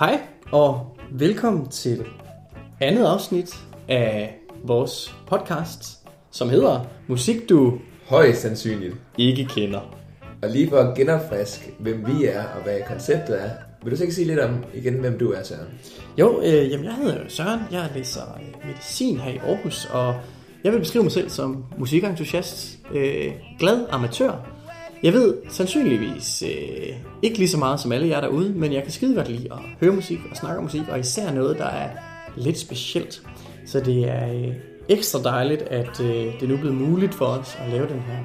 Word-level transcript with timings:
Hej 0.00 0.20
og 0.52 0.96
velkommen 1.10 1.68
til 1.68 2.04
andet 2.80 3.04
afsnit 3.04 3.54
af 3.88 4.38
vores 4.64 5.14
podcast, 5.26 6.08
som 6.30 6.50
hedder 6.50 6.84
Musik 7.08 7.48
du 7.48 7.78
Højst 8.08 8.42
sandsynligt. 8.42 8.94
ikke 9.18 9.44
kender. 9.44 9.80
Og 10.42 10.50
lige 10.50 10.68
for 10.68 10.76
at 10.76 10.96
genopfriske, 10.96 11.72
hvem 11.78 12.06
vi 12.06 12.24
er 12.24 12.44
og 12.44 12.62
hvad 12.62 12.80
konceptet 12.88 13.42
er, 13.42 13.50
vil 13.82 13.92
du 13.92 13.96
så 13.96 14.02
ikke 14.02 14.14
sige 14.14 14.26
lidt 14.26 14.40
om 14.40 14.64
igen, 14.74 14.94
hvem 14.94 15.18
du 15.18 15.32
er, 15.32 15.42
Søren? 15.42 15.68
Jo, 16.18 16.40
øh, 16.40 16.70
jamen 16.70 16.84
jeg 16.84 16.94
hedder 16.94 17.18
Søren, 17.28 17.60
jeg 17.72 17.90
læser 17.94 18.22
øh, 18.22 18.66
medicin 18.66 19.18
her 19.18 19.32
i 19.32 19.36
Aarhus, 19.36 19.88
og 19.92 20.14
jeg 20.64 20.72
vil 20.72 20.78
beskrive 20.78 21.02
mig 21.02 21.12
selv 21.12 21.30
som 21.30 21.64
musikentusiast, 21.78 22.78
øh, 22.94 23.32
glad 23.58 23.86
amatør. 23.90 24.59
Jeg 25.02 25.12
ved 25.12 25.34
sandsynligvis 25.48 26.42
øh, 26.42 26.96
ikke 27.22 27.38
lige 27.38 27.48
så 27.48 27.58
meget 27.58 27.80
som 27.80 27.92
alle 27.92 28.08
jer 28.08 28.20
derude, 28.20 28.52
men 28.52 28.72
jeg 28.72 28.82
kan 28.82 28.92
skide 28.92 29.14
godt 29.14 29.28
lide 29.28 29.52
at 29.52 29.58
høre 29.80 29.92
musik 29.92 30.18
og 30.30 30.36
snakke 30.36 30.58
om 30.58 30.64
musik, 30.64 30.88
og 30.88 30.98
især 30.98 31.32
noget, 31.32 31.58
der 31.58 31.66
er 31.66 31.90
lidt 32.36 32.58
specielt. 32.58 33.22
Så 33.66 33.80
det 33.80 34.08
er 34.10 34.32
øh, 34.32 34.54
ekstra 34.88 35.22
dejligt, 35.22 35.62
at 35.62 36.00
øh, 36.00 36.40
det 36.40 36.48
nu 36.48 36.54
er 36.54 36.58
blevet 36.60 36.76
muligt 36.76 37.14
for 37.14 37.24
os 37.24 37.56
at 37.58 37.70
lave 37.70 37.88
den 37.88 38.00
her 38.00 38.18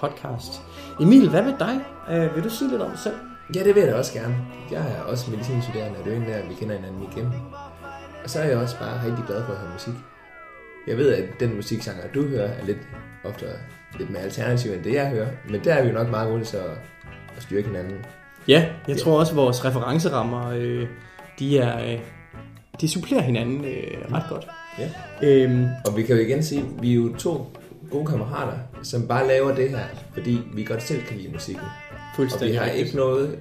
podcast. 0.00 0.52
Emil, 1.00 1.30
hvad 1.30 1.42
med 1.42 1.54
dig? 1.58 1.80
Øh, 2.10 2.34
vil 2.36 2.44
du 2.44 2.50
sige 2.50 2.70
lidt 2.70 2.82
om 2.82 2.90
dig 2.90 2.98
selv? 2.98 3.16
Ja, 3.54 3.64
det 3.64 3.74
vil 3.74 3.80
jeg 3.80 3.92
da 3.92 3.98
også 3.98 4.12
gerne. 4.12 4.36
Jeg 4.70 4.92
er 4.98 5.02
også 5.02 5.30
medicinstuderende, 5.30 5.98
og 5.98 6.04
det 6.04 6.12
er 6.12 6.16
jo 6.16 6.22
en 6.22 6.28
der, 6.28 6.48
vi 6.48 6.54
kender 6.54 6.76
hinanden 6.76 7.02
igennem. 7.12 7.32
Og 8.24 8.30
så 8.30 8.38
er 8.40 8.44
jeg 8.44 8.58
også 8.58 8.78
bare 8.78 9.06
rigtig 9.06 9.24
glad 9.26 9.44
for 9.44 9.52
at 9.52 9.58
høre 9.58 9.72
musik. 9.72 9.94
Jeg 10.86 10.96
ved, 10.96 11.12
at 11.14 11.24
den 11.40 11.56
musikgenre, 11.56 12.02
du 12.14 12.28
hører, 12.28 12.48
er 12.48 12.64
lidt 12.66 12.78
ofte 13.24 13.46
lidt 13.98 14.10
mere 14.10 14.22
alternativ 14.22 14.72
end 14.72 14.82
det, 14.84 14.94
jeg 14.94 15.10
hører. 15.10 15.28
Men 15.50 15.64
der 15.64 15.74
er 15.74 15.82
vi 15.82 15.88
jo 15.88 15.94
nok 15.94 16.10
meget 16.10 16.30
muligt 16.30 16.48
så 16.48 16.58
at 17.36 17.42
styrke 17.42 17.66
hinanden. 17.66 17.96
Ja, 18.48 18.68
jeg 18.88 18.96
tror 18.96 19.18
også, 19.18 19.32
at 19.32 19.36
vores 19.36 19.64
referencerammer, 19.64 20.50
øh, 20.50 20.86
de 21.38 21.58
er... 21.58 21.92
Øh, 21.92 22.00
de 22.80 22.88
supplerer 22.88 23.22
hinanden 23.22 23.64
øh, 23.64 24.12
ret 24.12 24.22
godt. 24.28 24.46
Ja. 24.78 24.90
Øhm, 25.22 25.66
Og 25.86 25.96
vi 25.96 26.02
kan 26.02 26.16
jo 26.16 26.22
igen 26.22 26.42
sige, 26.42 26.60
at 26.60 26.82
vi 26.82 26.90
er 26.90 26.94
jo 26.94 27.14
to 27.16 27.46
gode 27.90 28.06
kammerater, 28.06 28.58
som 28.82 29.08
bare 29.08 29.26
laver 29.28 29.54
det 29.54 29.70
her, 29.70 29.84
fordi 30.14 30.40
vi 30.54 30.64
godt 30.64 30.82
selv 30.82 31.02
kan 31.02 31.16
lide 31.16 31.32
musikken. 31.32 31.64
Og 32.18 32.40
vi 32.40 32.52
har 32.54 32.64
ikke 32.64 32.96
noget 32.96 33.38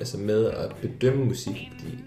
altså 0.00 0.18
med 0.18 0.46
at 0.50 0.76
bedømme 0.82 1.24
musik, 1.24 1.70
fordi 1.78 1.98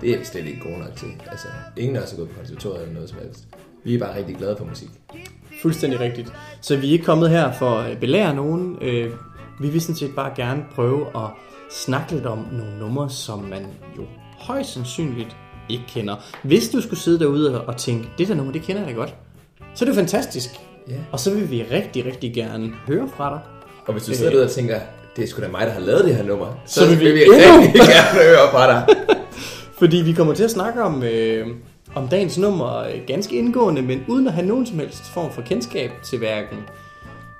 det 0.00 0.10
er 0.14 0.18
vi 0.18 0.24
slet 0.24 0.46
ikke 0.46 0.60
gode 0.60 0.78
nok 0.78 0.96
til. 0.96 1.08
Altså, 1.30 1.46
ingen 1.76 1.96
af 1.96 2.00
os 2.00 2.10
har 2.10 2.16
gået 2.16 2.28
på 2.28 2.36
konservatoriet 2.38 2.82
eller 2.82 2.94
noget 2.94 3.08
som 3.08 3.18
helst. 3.18 3.44
Vi 3.84 3.94
er 3.94 3.98
bare 3.98 4.16
rigtig 4.16 4.36
glade 4.36 4.56
for 4.58 4.64
musik. 4.64 4.88
Fuldstændig 5.62 6.00
rigtigt. 6.00 6.32
Så 6.60 6.76
vi 6.76 6.88
er 6.88 6.92
ikke 6.92 7.04
kommet 7.04 7.30
her 7.30 7.52
for 7.52 7.78
at 7.78 7.98
belære 7.98 8.34
nogen. 8.34 8.78
Øh, 8.80 9.10
vi 9.60 9.68
vil 9.68 9.80
sådan 9.80 9.96
set 9.96 10.14
bare 10.14 10.32
gerne 10.36 10.64
prøve 10.74 11.06
at 11.06 11.30
snakke 11.70 12.12
lidt 12.12 12.26
om 12.26 12.46
nogle 12.52 12.78
numre, 12.78 13.10
som 13.10 13.38
man 13.38 13.66
jo 13.96 14.02
højst 14.38 14.72
sandsynligt 14.72 15.36
ikke 15.68 15.84
kender. 15.88 16.16
Hvis 16.42 16.68
du 16.68 16.80
skulle 16.80 17.00
sidde 17.00 17.18
derude 17.18 17.64
og 17.64 17.76
tænke, 17.76 18.08
det 18.18 18.28
der 18.28 18.34
nummer, 18.34 18.52
det 18.52 18.62
kender 18.62 18.82
jeg 18.82 18.90
da 18.90 18.94
godt, 18.94 19.14
så 19.74 19.84
er 19.84 19.86
det 19.86 19.96
fantastisk. 19.96 20.50
Ja. 20.88 20.94
Og 21.12 21.20
så 21.20 21.34
vil 21.34 21.50
vi 21.50 21.62
rigtig, 21.62 22.06
rigtig 22.06 22.34
gerne 22.34 22.72
høre 22.86 23.08
fra 23.16 23.30
dig. 23.30 23.40
Og 23.86 23.92
hvis 23.92 24.04
du 24.04 24.14
sidder 24.14 24.30
derude 24.30 24.44
og 24.44 24.50
tænker, 24.50 24.80
det 25.16 25.24
er 25.24 25.28
sgu 25.28 25.42
da 25.42 25.48
mig, 25.48 25.66
der 25.66 25.72
har 25.72 25.80
lavet 25.80 26.04
det 26.04 26.14
her 26.14 26.24
nummer, 26.24 26.62
så, 26.66 26.80
Så 26.80 26.86
vil 26.86 27.00
vi 27.00 27.04
vi 27.12 27.20
rigtig 27.20 27.72
gerne 27.74 28.24
høre 28.24 28.50
fra 28.50 28.66
dig. 28.72 28.96
Fordi 29.78 29.96
vi 29.96 30.12
kommer 30.12 30.34
til 30.34 30.44
at 30.44 30.50
snakke 30.50 30.82
om, 30.82 31.02
øh, 31.02 31.46
om 31.94 32.08
dagens 32.08 32.38
nummer 32.38 32.78
øh, 32.78 33.06
ganske 33.06 33.36
indgående, 33.36 33.82
men 33.82 34.04
uden 34.08 34.26
at 34.26 34.32
have 34.32 34.46
nogen 34.46 34.66
som 34.66 34.78
helst 34.78 35.04
form 35.04 35.30
for 35.30 35.42
kendskab 35.42 35.90
til 36.04 36.18
hverken 36.18 36.58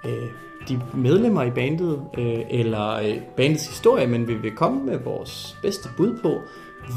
øh, 0.05 0.31
de 0.69 0.81
medlemmer 0.95 1.43
i 1.43 1.51
bandet 1.51 2.01
øh, 2.19 2.39
eller 2.51 2.95
øh, 2.95 3.21
bandets 3.37 3.67
historie, 3.67 4.07
men 4.07 4.29
vi 4.29 4.35
vil 4.35 4.57
komme 4.57 4.87
med 4.87 4.99
vores 4.99 5.57
bedste 5.63 5.89
bud 5.97 6.19
på, 6.23 6.41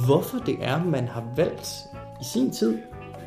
hvorfor 0.05 0.38
det 0.45 0.58
er, 0.61 0.83
man 0.83 1.08
har 1.08 1.23
valgt 1.36 1.67
i 2.22 2.25
sin 2.33 2.52
tid 2.52 2.77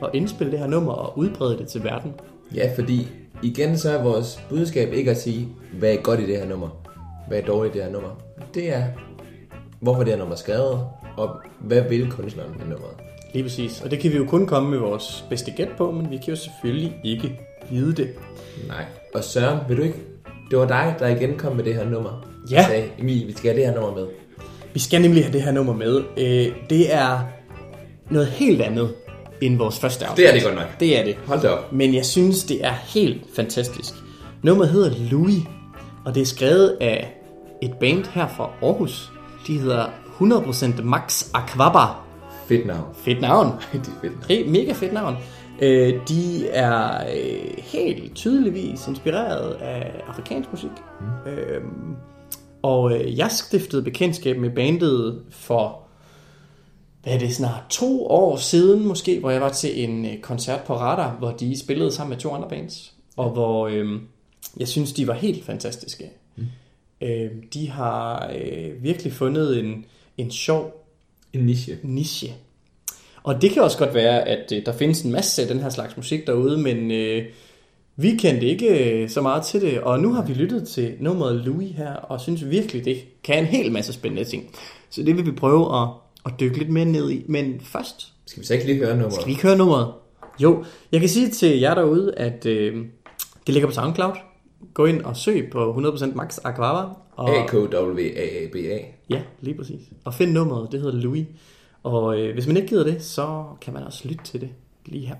at 0.03 0.10
indspille 0.15 0.50
det 0.50 0.59
her 0.59 0.66
nummer 0.66 0.93
og 0.93 1.19
udbrede 1.19 1.59
det 1.59 1.69
til 1.69 1.84
verden. 1.84 2.15
Ja, 2.55 2.72
fordi 2.76 3.09
igen 3.43 3.78
så 3.78 3.91
er 3.91 4.03
vores 4.03 4.41
budskab 4.49 4.93
ikke 4.93 5.10
at 5.10 5.21
sige, 5.21 5.49
hvad 5.78 5.93
er 5.93 5.97
godt 6.03 6.21
i 6.21 6.26
det 6.26 6.37
her 6.38 6.47
nummer, 6.47 6.69
hvad 7.28 7.38
er 7.38 7.44
dårligt 7.44 7.75
i 7.75 7.78
det 7.78 7.87
her 7.87 7.93
nummer. 7.93 8.10
Det 8.55 8.75
er, 8.75 8.84
hvorfor 9.81 10.03
det 10.03 10.12
her 10.12 10.19
nummer 10.19 10.34
er 10.34 10.38
skrevet, 10.38 10.87
og 11.16 11.31
hvad 11.60 11.82
vil 11.88 12.10
kunstneren 12.10 12.55
med 12.59 12.66
nummeret. 12.66 13.09
Lige 13.33 13.43
præcis. 13.43 13.81
Og 13.81 13.91
det 13.91 13.99
kan 13.99 14.13
vi 14.13 14.17
jo 14.17 14.25
kun 14.25 14.47
komme 14.47 14.71
med 14.71 14.79
vores 14.79 15.25
bedste 15.29 15.51
gæt 15.51 15.69
på, 15.79 15.91
men 15.91 16.11
vi 16.11 16.17
kan 16.17 16.29
jo 16.29 16.37
selvfølgelig 16.37 16.97
ikke 17.05 17.41
vide 17.71 17.93
det. 17.97 18.09
Nej. 18.69 18.85
Og 19.15 19.25
Søren, 19.25 19.59
vil 19.69 19.77
du 19.77 19.83
ikke? 19.83 19.99
Det 20.51 20.59
var 20.59 20.67
dig, 20.67 20.95
der 20.99 21.09
igen 21.09 21.39
kom 21.39 21.57
med 21.57 21.65
det 21.65 21.75
her 21.75 21.85
nummer. 21.85 22.27
Ja. 22.51 22.59
Og 22.59 22.65
sagde, 22.65 22.89
Emil, 22.99 23.27
vi 23.27 23.33
skal 23.33 23.51
have 23.51 23.61
det 23.61 23.67
her 23.67 23.81
nummer 23.81 24.01
med. 24.01 24.07
Vi 24.75 24.81
skal 24.81 25.03
nemlig 25.03 25.25
have 25.25 25.33
det 25.33 25.43
her 25.43 25.53
nummer 25.53 25.75
med. 25.75 26.03
Øh, 26.17 26.53
det 26.71 26.95
er 26.95 27.19
noget 28.11 28.29
helt 28.29 28.63
andet 28.63 28.95
end 29.41 29.59
vores 29.59 29.79
første 29.79 30.07
afsnit. 30.07 30.17
Det 30.17 30.29
er 30.29 30.35
det 30.35 30.43
godt 30.43 30.55
nok. 30.55 30.81
Det 30.81 30.99
er 30.99 31.05
det. 31.05 31.17
Hold 31.27 31.41
da 31.41 31.49
op. 31.49 31.73
Men 31.73 31.95
jeg 31.95 32.07
synes, 32.07 32.45
det 32.45 32.65
er 32.65 32.73
helt 32.73 33.23
fantastisk. 33.37 33.95
Nummeret 34.43 34.71
hedder 34.71 34.91
Louis, 35.11 35.43
og 36.05 36.15
det 36.15 36.21
er 36.21 36.27
skrevet 36.27 36.77
af 36.81 37.15
et 37.62 37.73
band 37.81 38.05
her 38.12 38.29
fra 38.37 38.51
Aarhus. 38.62 39.12
De 39.47 39.59
hedder 39.59 39.87
100% 40.21 40.83
Max 40.83 41.25
Aquaba. 41.35 42.09
Fedt 42.50 42.66
navn. 42.66 42.94
Fedt 42.94 43.21
navn. 43.21 43.49
Rigtig 43.75 43.93
fedt 44.00 44.28
navn. 44.28 44.53
Mega 44.53 44.72
fedt 44.72 44.93
navn. 44.93 45.16
Øh, 45.62 45.94
de 46.09 46.49
er 46.49 47.05
øh, 47.16 47.55
helt 47.59 48.15
tydeligvis 48.15 48.88
inspireret 48.88 49.53
af 49.55 50.03
afrikansk 50.09 50.50
musik. 50.53 50.71
Mm. 51.00 51.31
Øh, 51.31 51.62
og 52.62 52.93
øh, 52.93 53.19
jeg 53.19 53.31
stiftede 53.31 53.83
bekendtskab 53.83 54.38
med 54.38 54.50
bandet 54.50 55.22
for, 55.31 55.83
hvad 57.03 57.15
er 57.15 57.19
det, 57.19 57.34
snart 57.34 57.62
to 57.71 58.06
år 58.06 58.37
siden 58.37 58.87
måske, 58.87 59.21
hvor 59.21 59.31
jeg 59.31 59.41
var 59.41 59.53
til 59.53 59.84
en 59.84 60.06
øh, 60.06 60.21
koncert 60.21 60.61
på 60.61 60.77
Radar, 60.77 61.17
hvor 61.19 61.31
de 61.31 61.61
spillede 61.61 61.93
sammen 61.93 62.11
med 62.11 62.19
to 62.19 62.31
andre 62.31 62.49
bands. 62.49 62.94
Og 63.17 63.31
hvor 63.31 63.69
øh, 63.69 64.00
jeg 64.56 64.69
synes, 64.69 64.93
de 64.93 65.06
var 65.06 65.15
helt 65.15 65.44
fantastiske. 65.44 66.05
Mm. 66.37 66.44
Øh, 67.00 67.31
de 67.55 67.71
har 67.71 68.32
øh, 68.37 68.82
virkelig 68.82 69.12
fundet 69.12 69.59
en, 69.59 69.84
en 70.19 70.31
sjov 70.31 70.80
En 71.33 71.41
niche. 71.41 71.79
niche. 71.83 72.35
Og 73.23 73.43
det 73.43 73.51
kan 73.51 73.63
også 73.63 73.79
godt 73.79 73.95
være, 73.95 74.29
at 74.29 74.53
øh, 74.53 74.67
der 74.67 74.73
findes 74.73 75.03
en 75.03 75.13
masse 75.13 75.43
af 75.43 75.49
den 75.49 75.59
her 75.59 75.69
slags 75.69 75.97
musik 75.97 76.27
derude, 76.27 76.59
men 76.59 76.91
øh, 76.91 77.25
vi 77.97 78.17
kendte 78.17 78.47
ikke 78.47 78.93
øh, 79.03 79.11
så 79.11 79.21
meget 79.21 79.43
til 79.45 79.61
det, 79.61 79.81
og 79.81 80.01
nu 80.01 80.13
har 80.13 80.23
vi 80.23 80.33
lyttet 80.33 80.69
til 80.69 80.95
nummeret 81.01 81.37
Louis 81.37 81.73
her, 81.77 81.93
og 81.93 82.21
synes 82.21 82.51
virkelig, 82.51 82.85
det 82.85 82.97
kan 83.25 83.39
en 83.39 83.45
hel 83.45 83.73
masse 83.73 83.93
spændende 83.93 84.25
ting. 84.25 84.55
Så 84.91 85.03
det 85.03 85.17
vil 85.17 85.27
vi 85.27 85.31
prøve 85.33 85.83
at, 85.83 85.89
at 86.27 86.33
dykke 86.41 86.59
lidt 86.59 86.71
mere 86.71 86.85
ned 86.85 87.11
i. 87.11 87.25
Men 87.29 87.61
først, 87.65 88.12
Skal 88.27 88.41
vi 88.41 88.47
så 88.47 88.55
ikke 88.55 88.67
lige 88.67 88.79
høre 88.79 88.91
nummeret? 88.91 89.12
skal 89.15 89.27
vi 89.27 89.31
ikke 89.31 89.43
høre 89.43 89.57
nummeret? 89.59 89.93
Jo, 90.43 90.65
jeg 90.93 91.01
kan 91.01 91.09
sige 91.09 91.31
til 91.31 91.61
jer 91.61 91.75
derude, 91.75 92.15
at 92.17 92.47
øh, 92.47 92.75
det 93.47 93.55
ligger 93.55 93.69
på 93.69 93.75
SoundCloud. 93.75 94.12
Gå 94.75 94.85
ind 94.87 95.03
og 95.03 95.17
søg 95.17 95.49
på 95.53 95.73
100% 95.73 96.15
Max 96.15 96.39
Aquava. 96.45 96.83
Og, 97.20 97.36
A-K-W-A-A-B-A. 97.36 98.78
Ja, 99.10 99.22
lige 99.41 99.56
præcis. 99.56 99.81
Og 100.04 100.14
find 100.14 100.32
nummeret, 100.32 100.72
det 100.72 100.81
hedder 100.81 100.98
Louis. 100.98 101.26
Og 101.82 102.20
øh, 102.20 102.34
hvis 102.34 102.47
man 102.47 102.56
ikke 102.56 102.69
gider 102.69 102.84
det, 102.84 103.03
så 103.03 103.44
kan 103.60 103.75
man 103.75 103.82
også 103.82 104.08
lytte 104.08 104.25
til 104.25 104.41
det 104.41 104.50
lige 104.86 105.06
her. 105.06 105.16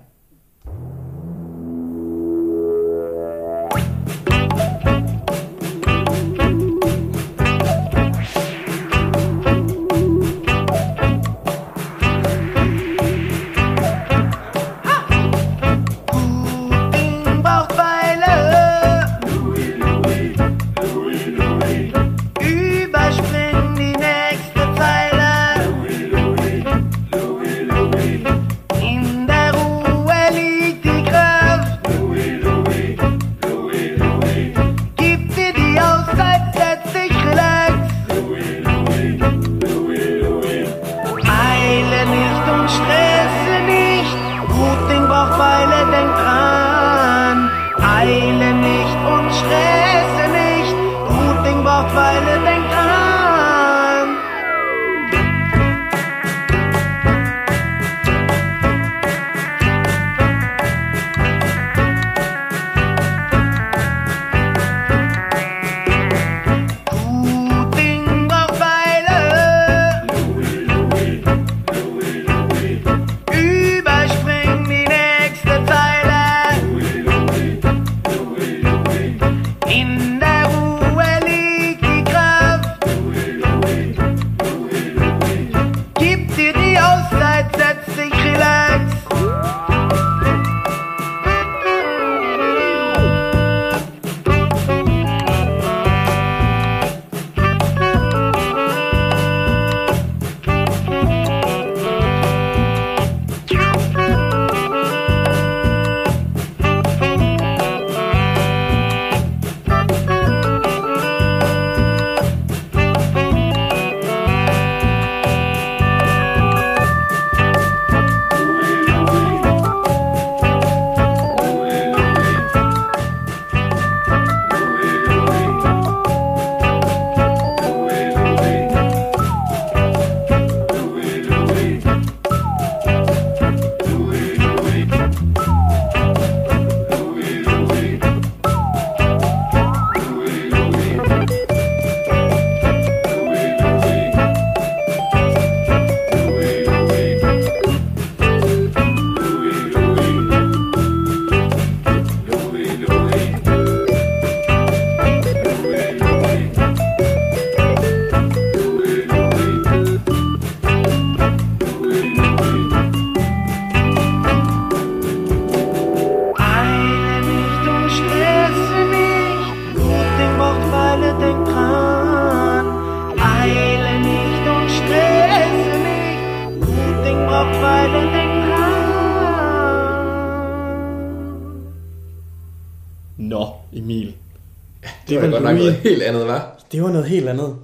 Noget 185.71 185.83
helt 185.83 186.01
andet, 186.03 186.27
var. 186.27 186.59
Det 186.71 186.83
var 186.83 186.91
noget 186.91 187.07
helt 187.07 187.29
andet. 187.29 187.55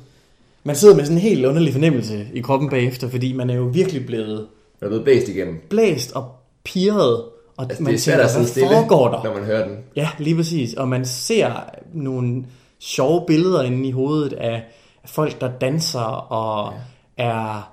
Man 0.63 0.75
sidder 0.75 0.95
med 0.95 1.03
sådan 1.03 1.17
en 1.17 1.21
helt 1.21 1.45
underlig 1.45 1.73
fornemmelse 1.73 2.27
i 2.33 2.41
kroppen 2.41 2.69
bagefter, 2.69 3.09
fordi 3.09 3.33
man 3.33 3.49
er 3.49 3.55
jo 3.55 3.63
virkelig 3.63 4.05
blevet 4.05 4.47
Man 4.81 4.85
er 4.85 4.87
blevet 4.87 5.03
blæst 5.03 5.27
igennem. 5.27 5.61
blæst 5.69 6.11
og 6.11 6.31
pirret, 6.63 7.23
og 7.57 7.65
Altså, 7.69 7.83
man 7.83 7.91
det 7.91 7.97
er 7.97 8.01
svært 8.01 8.19
tænker, 8.19 8.37
hvad 8.37 8.47
stille, 8.47 8.69
foregår 8.69 9.11
der? 9.11 9.23
når 9.23 9.33
man 9.33 9.43
hører 9.43 9.67
den. 9.67 9.77
Ja, 9.95 10.09
lige 10.19 10.35
præcis. 10.35 10.73
Og 10.73 10.87
man 10.87 11.05
ser 11.05 11.51
nogle 11.93 12.45
sjove 12.79 13.23
billeder 13.27 13.63
inde 13.63 13.87
i 13.87 13.91
hovedet 13.91 14.33
af 14.33 14.63
af 15.07 15.09
folk, 15.09 15.41
der 15.41 15.51
danser 15.61 15.99
og 16.31 16.73
ja. 17.17 17.23
er... 17.23 17.71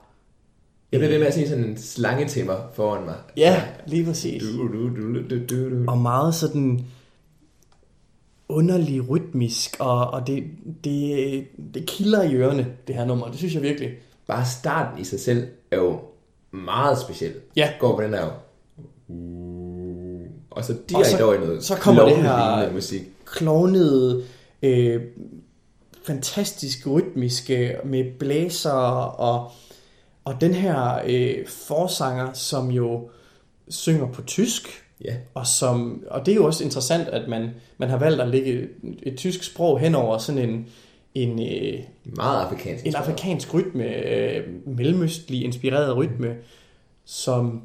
Jeg 0.92 1.00
bliver 1.00 1.10
ved 1.12 1.19
med 1.19 1.26
at 1.26 1.34
se 1.34 1.48
sådan 1.48 1.64
en 1.64 1.78
slange 1.78 2.28
til 2.28 2.46
mig 2.46 2.56
foran 2.75 3.04
mig. 3.04 3.14
Ja, 3.36 3.62
lige 3.86 4.04
præcis. 4.04 4.42
Du, 4.42 4.62
du, 4.62 4.88
du, 4.88 5.14
du, 5.31 5.38
du, 5.50 5.70
du. 5.70 5.90
Og 5.90 5.98
meget 5.98 6.34
sådan 6.34 6.84
underlig 8.55 9.09
rytmisk, 9.11 9.77
og, 9.79 10.11
og 10.11 10.27
det, 10.27 10.45
det, 10.85 11.45
det 11.75 11.87
kilder 11.87 12.23
i 12.23 12.35
ørerne, 12.35 12.67
det 12.87 12.95
her 12.95 13.05
nummer. 13.05 13.27
Det 13.27 13.37
synes 13.39 13.55
jeg 13.55 13.62
virkelig. 13.62 13.91
Bare 14.27 14.45
starten 14.45 15.01
i 15.01 15.05
sig 15.05 15.21
selv 15.21 15.47
er 15.71 15.77
jo 15.77 15.99
meget 16.53 16.99
speciel. 16.99 17.33
Ja. 17.56 17.71
Går 17.81 17.97
på 17.97 18.03
den 18.03 18.11
her. 18.15 18.25
Og 20.51 20.65
så 20.65 20.77
direkte 20.89 21.11
så- 21.11 21.25
over 21.25 21.35
i 21.35 21.39
noget 21.39 21.65
så 21.65 21.77
kommer 21.77 22.05
det 22.05 22.17
her- 22.17 22.73
musik. 22.73 23.03
klovnede, 23.27 24.25
øh, 24.62 25.03
fantastisk 26.06 26.87
rytmiske 26.87 27.77
med 27.85 28.05
blæser 28.19 28.71
og, 28.71 29.51
og 30.25 30.41
den 30.41 30.55
her 30.55 31.01
øh, 31.06 31.47
forsanger, 31.49 32.33
som 32.33 32.71
jo 32.71 33.09
synger 33.69 34.12
på 34.12 34.23
tysk, 34.23 34.83
Ja. 35.05 35.15
og, 35.35 35.47
som, 35.47 36.05
og 36.11 36.27
det 36.27 36.33
er 36.33 36.37
jo 36.37 36.47
også 36.47 36.65
interessant, 36.65 37.09
at 37.09 37.29
man, 37.29 37.49
man 37.79 37.89
har 37.89 37.99
valgt 37.99 38.21
at 38.21 38.29
lægge 38.29 38.69
et, 39.03 39.17
tysk 39.17 39.43
sprog 39.45 39.81
hen 39.81 39.95
over 39.95 40.19
sådan 40.19 40.49
en, 40.51 40.67
en, 41.15 41.31
øh, 41.43 41.79
Meget 42.05 42.45
afrikansk. 42.45 42.87
en 42.87 42.95
afrikansk 42.95 43.55
rytme, 43.55 43.85
øh, 44.06 44.43
mellemøstlig 44.67 45.45
inspireret 45.45 45.97
rytme, 45.97 46.35
som 47.05 47.62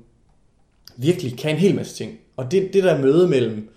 virkelig 0.97 1.37
kan 1.37 1.51
en 1.51 1.57
hel 1.57 1.75
masse 1.75 1.95
ting. 1.95 2.19
Og 2.37 2.51
det, 2.51 2.73
det 2.73 2.83
der 2.83 3.01
møde 3.01 3.27
mellem 3.27 3.69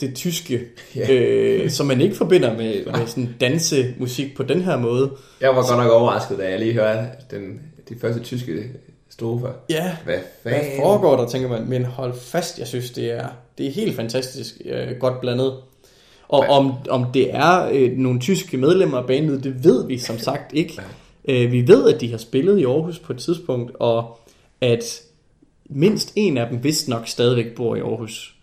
det 0.00 0.14
tyske, 0.14 0.60
Ja. 0.96 1.12
øh, 1.14 1.70
som 1.70 1.86
man 1.86 2.00
ikke 2.00 2.16
forbinder 2.16 2.56
med, 2.56 2.86
med 2.86 3.06
sådan 3.06 3.28
dansemusik 3.40 4.36
på 4.36 4.42
den 4.42 4.60
her 4.62 4.76
måde. 4.78 5.10
Jeg 5.40 5.48
var 5.48 5.54
godt 5.54 5.82
nok 5.84 5.92
overrasket, 5.92 6.38
da 6.38 6.50
jeg 6.50 6.58
lige 6.58 6.72
hørte 6.72 7.06
den, 7.30 7.60
de 7.88 7.98
første 8.00 8.20
tyske 8.20 8.64
strofer. 9.12 9.48
Ja, 9.70 9.96
Hvad 10.04 10.18
hvad 10.42 10.52
fanden? 10.52 10.70
foregår 10.76 11.16
der, 11.16 11.28
tænker 11.28 11.48
man. 11.48 11.68
Men 11.68 11.84
hold 11.84 12.14
fast, 12.14 12.58
jeg 12.58 12.66
synes, 12.66 12.90
det 12.90 13.10
er, 13.10 13.26
det 13.58 13.66
er 13.66 13.70
helt 13.70 13.96
fantastisk 13.96 14.54
øh, 14.64 14.96
godt 15.00 15.20
blandet. 15.20 15.52
Og 16.28 16.40
om, 16.40 16.72
om 16.88 17.06
det 17.14 17.34
er 17.34 17.68
øh, 17.72 17.92
nogle 17.96 18.20
tyske 18.20 18.56
medlemmer 18.56 18.98
af 18.98 19.06
bandet, 19.06 19.44
det 19.44 19.64
ved 19.64 19.86
vi 19.86 19.98
som 19.98 20.18
sagt 20.18 20.52
ikke. 20.54 20.80
Øh, 21.28 21.52
vi 21.52 21.68
ved, 21.68 21.94
at 21.94 22.00
de 22.00 22.10
har 22.10 22.18
spillet 22.18 22.58
i 22.58 22.64
Aarhus 22.64 22.98
på 22.98 23.12
et 23.12 23.18
tidspunkt, 23.18 23.72
og 23.80 24.18
at 24.60 25.00
mindst 25.70 26.12
en 26.16 26.38
af 26.38 26.48
dem 26.48 26.64
vist 26.64 26.88
nok 26.88 27.08
stadigvæk 27.08 27.54
bor 27.56 27.76
i 27.76 27.80
Aarhus. 27.80 28.34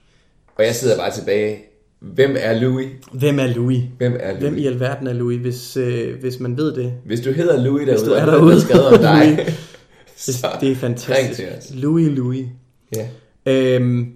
Og 0.55 0.65
jeg 0.65 0.75
sidder 0.75 0.97
bare 0.97 1.11
tilbage. 1.11 1.57
Hvem 1.99 2.35
er 2.39 2.59
Louis? 2.59 2.87
Hvem 3.13 3.39
er 3.39 3.47
Louis? 3.47 3.83
Hvem 3.97 4.13
er 4.19 4.29
Louis? 4.31 4.41
Hvem 4.41 4.57
i 4.57 4.65
alverden 4.65 5.07
er 5.07 5.13
Louis, 5.13 5.39
hvis, 5.41 5.77
øh, 5.77 6.19
hvis 6.19 6.39
man 6.39 6.57
ved 6.57 6.75
det? 6.75 6.93
Hvis 7.05 7.21
du 7.21 7.31
hedder 7.31 7.63
Louis 7.63 7.87
derude, 7.87 8.05
du 8.05 8.11
er 8.11 8.21
og 8.21 8.27
derude, 8.27 8.53
har 8.53 8.59
skrevet 8.59 8.87
om 8.87 8.99
dig, 8.99 9.45
Så 10.19 10.47
det 10.61 10.71
er 10.71 10.75
fantastisk. 10.75 11.73
Louis, 11.73 12.07
Louis. 12.17 12.45
Ja, 12.95 13.07
Øhm, 13.45 14.13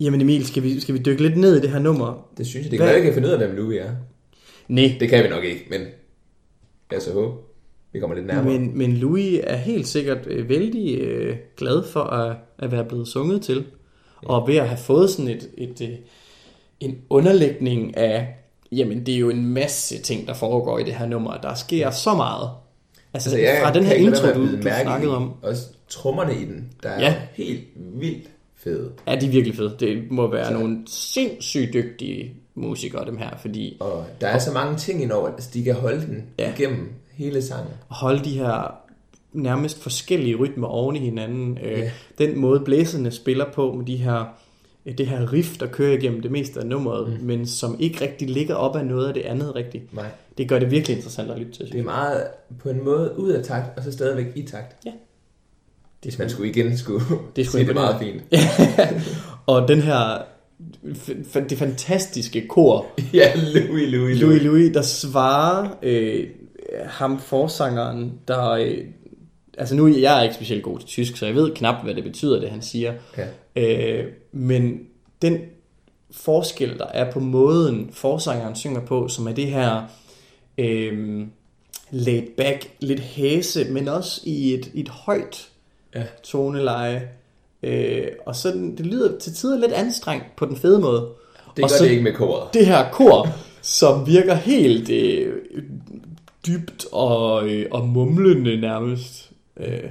jamen 0.00 0.20
Emil, 0.20 0.46
skal 0.46 0.62
vi, 0.62 0.80
skal 0.80 0.94
vi 0.94 0.98
dykke 0.98 1.22
lidt 1.22 1.36
ned 1.36 1.56
i 1.56 1.60
det 1.60 1.70
her 1.70 1.78
nummer? 1.78 2.28
det 2.38 2.46
synes 2.46 2.64
jeg. 2.64 2.70
Det 2.70 2.78
kan 2.78 2.88
være, 2.88 2.96
vi 2.98 3.04
kan 3.04 3.14
finde 3.14 3.28
ud 3.28 3.32
af, 3.32 3.38
hvem 3.38 3.56
Louis 3.56 3.78
er. 3.80 3.90
Nej, 4.68 4.96
Det 5.00 5.08
kan 5.08 5.24
vi 5.24 5.28
nok 5.28 5.44
ikke, 5.44 5.66
men 5.70 5.80
jeg 6.92 7.02
så 7.02 7.12
håber, 7.12 7.36
vi 7.92 8.00
kommer 8.00 8.16
lidt 8.16 8.26
nærmere. 8.26 8.58
men, 8.58 8.78
men 8.78 8.92
Louis 8.96 9.40
er 9.44 9.56
helt 9.56 9.86
sikkert 9.88 10.18
øh, 10.26 10.48
vældig 10.48 10.98
øh, 10.98 11.36
glad 11.56 11.84
for 11.84 12.00
at, 12.00 12.36
at 12.58 12.72
være 12.72 12.84
blevet 12.84 13.08
sunget 13.08 13.42
til. 13.42 13.64
Og 14.22 14.48
ved 14.48 14.56
at 14.56 14.68
have 14.68 14.78
fået 14.78 15.10
sådan 15.10 15.28
et, 15.30 15.50
et, 15.58 15.80
øh, 15.80 15.96
en 16.80 16.98
underlægning 17.10 17.96
af, 17.96 18.34
jamen 18.72 19.06
det 19.06 19.14
er 19.14 19.18
jo 19.18 19.30
en 19.30 19.46
masse 19.46 20.02
ting, 20.02 20.26
der 20.26 20.34
foregår 20.34 20.78
i 20.78 20.82
det 20.84 20.94
her 20.94 21.06
nummer. 21.06 21.36
Der 21.36 21.54
sker 21.54 21.90
så 21.90 22.14
meget. 22.14 22.50
Altså, 23.14 23.30
Altså, 23.30 23.38
jeg 23.38 23.60
fra 23.64 23.72
den 23.72 23.84
her 23.84 23.94
intro, 23.94 24.26
du, 24.34 24.56
du 24.56 24.62
snakkede 24.62 25.16
om. 25.16 25.32
Også 25.42 25.62
trommerne 25.88 26.34
i 26.34 26.44
den, 26.44 26.68
der 26.82 26.88
er 26.88 27.00
Ja. 27.00 27.14
helt 27.32 27.64
vildt 27.76 28.28
fede. 28.56 28.90
Ja, 29.06 29.14
de 29.16 29.26
er 29.26 29.30
virkelig 29.30 29.56
fede. 29.56 29.76
Det 29.80 30.10
må 30.10 30.30
være 30.30 30.46
Så- 30.46 30.52
nogle 30.52 30.78
sindssygt 30.86 31.72
dygtige 31.74 32.34
musikere, 32.54 33.06
dem 33.06 33.16
her, 33.16 33.30
fordi 33.40 33.76
Og 33.80 34.04
der 34.20 34.26
er 34.26 34.38
så 34.38 34.52
mange 34.52 34.76
ting 34.76 35.02
indover, 35.02 35.26
at 35.28 35.34
altså, 35.34 35.50
de 35.54 35.64
kan 35.64 35.74
holde 35.74 36.00
den 36.06 36.24
Ja. 36.38 36.52
igennem 36.54 36.88
hele 37.12 37.42
sangen. 37.42 37.68
at 37.90 37.96
holde 37.96 38.24
de 38.24 38.30
her 38.38 38.74
nærmest 39.32 39.82
forskellige 39.82 40.36
rytmer 40.36 40.66
oven 40.68 40.96
i 40.96 40.98
hinanden. 40.98 41.58
Øh, 41.64 41.78
Ja. 41.78 41.90
Den 42.18 42.38
måde 42.38 42.60
blæserne 42.60 43.10
spiller 43.10 43.44
på 43.54 43.72
med 43.72 43.86
de 43.86 43.96
her, 43.96 44.24
det 44.84 45.06
her 45.06 45.32
riff, 45.32 45.58
der 45.58 45.66
kører 45.66 45.98
igennem 45.98 46.20
det 46.20 46.30
meste 46.30 46.60
af 46.60 46.66
nummeret, 46.66 47.12
mm. 47.20 47.26
men 47.26 47.46
som 47.46 47.76
ikke 47.80 48.00
rigtig 48.00 48.30
ligger 48.30 48.54
op 48.54 48.76
af 48.76 48.86
noget 48.86 49.08
af 49.08 49.14
det 49.14 49.22
andet 49.22 49.54
rigtigt. 49.54 49.94
Nej. 49.94 50.06
Det 50.38 50.48
gør 50.48 50.58
det 50.58 50.70
virkelig 50.70 50.96
interessant 50.96 51.30
at 51.30 51.38
lytte 51.38 51.52
til. 51.52 51.72
Det 51.72 51.80
er 51.80 51.84
meget 51.84 52.26
på 52.58 52.70
en 52.70 52.84
måde 52.84 53.18
ud 53.18 53.30
af 53.30 53.44
takt, 53.44 53.78
og 53.78 53.84
så 53.84 53.92
stadigvæk 53.92 54.26
i 54.34 54.42
takt. 54.42 54.76
Ja. 54.86 54.92
Hvis 56.02 56.18
man 56.18 56.30
skulle 56.30 56.50
igen 56.50 56.78
skulle 56.78 57.04
Det 57.36 57.46
er 57.46 57.50
sige 57.50 57.66
det 57.66 57.74
meget 57.74 57.96
fint. 58.00 58.22
Og 59.46 59.68
den 59.68 59.80
her, 59.80 60.22
det 61.34 61.58
fantastiske 61.58 62.48
kor, 62.48 62.86
ja, 63.14 63.32
Louis, 63.34 63.92
Louis, 63.92 64.20
Louis 64.20 64.42
Louis, 64.42 64.74
der 64.74 64.82
svarer 64.82 65.68
øh, 65.82 66.26
ham 66.84 67.20
forsangeren, 67.20 68.12
der... 68.28 68.74
Altså 69.60 69.74
nu 69.74 69.86
jeg 69.88 70.18
er 70.18 70.22
ikke 70.22 70.34
specielt 70.34 70.62
god 70.62 70.78
til 70.78 70.88
tysk, 70.88 71.16
så 71.16 71.26
jeg 71.26 71.34
ved 71.34 71.54
knap, 71.54 71.84
hvad 71.84 71.94
det 71.94 72.04
betyder, 72.04 72.40
det 72.40 72.50
han 72.50 72.62
siger. 72.62 72.92
Ja. 73.16 73.26
Øh, 73.56 74.06
men 74.32 74.80
den 75.22 75.38
forskel, 76.10 76.78
der 76.78 76.86
er 76.86 77.12
på 77.12 77.20
måden, 77.20 77.88
forsangeren 77.92 78.56
synger 78.56 78.80
på, 78.80 79.08
som 79.08 79.26
er 79.28 79.32
det 79.32 79.46
her 79.46 79.82
øh, 80.58 81.26
laid 81.90 82.22
back, 82.36 82.70
lidt 82.80 83.00
hæse, 83.00 83.64
men 83.64 83.88
også 83.88 84.20
i 84.24 84.54
et, 84.54 84.70
et 84.74 84.88
højt 84.88 85.48
Ja. 85.94 86.02
toneleje. 86.22 87.08
Øh, 87.62 88.06
og 88.26 88.36
så 88.36 88.50
den- 88.50 88.76
det 88.78 88.86
lyder 88.86 89.18
til 89.18 89.34
tider 89.34 89.58
lidt 89.58 89.72
anstrengt 89.72 90.24
på 90.36 90.46
den 90.46 90.56
fede 90.56 90.78
måde. 90.80 91.00
Det 91.56 91.64
og 91.64 91.70
gør 91.70 91.76
så 91.76 91.84
det 91.84 91.90
ikke 91.90 92.02
med 92.02 92.12
koret. 92.12 92.54
det 92.54 92.66
her 92.66 92.90
kor, 92.92 93.28
som 93.62 94.06
virker 94.06 94.34
helt 94.34 94.90
øh, 94.90 95.32
dybt 96.46 96.86
og, 96.92 97.48
øh, 97.48 97.66
og 97.70 97.88
mumlende 97.88 98.60
nærmest. 98.60 99.29
Øh, 99.60 99.90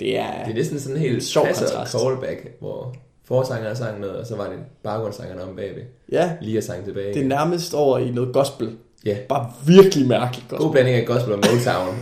det 0.00 0.18
er, 0.18 0.44
Det 0.44 0.50
er 0.50 0.54
næsten 0.54 0.80
sådan 0.80 0.96
en 0.96 1.02
helt 1.02 1.24
sjov 1.24 1.46
kontrast. 1.46 1.92
callback, 1.98 2.46
hvor 2.60 2.94
forsangeren 3.24 3.76
sang 3.76 4.00
noget, 4.00 4.16
og 4.16 4.26
så 4.26 4.36
var 4.36 4.48
det 4.48 4.58
baggrundssangerne 4.82 5.42
om 5.42 5.56
bagved. 5.56 5.82
ja, 6.12 6.36
Lige 6.40 6.58
at 6.58 6.64
sang 6.64 6.84
tilbage. 6.84 7.14
det 7.14 7.22
er 7.22 7.26
nærmest 7.26 7.74
over 7.74 7.98
i 7.98 8.10
noget 8.10 8.34
gospel. 8.34 8.76
Ja. 9.04 9.16
Bare 9.28 9.52
virkelig 9.66 10.06
mærkeligt 10.08 10.48
God 10.48 10.58
gospel. 10.58 10.72
blanding 10.72 10.96
af 10.96 11.06
gospel 11.06 11.32
og 11.32 11.38
Motown. 11.38 11.94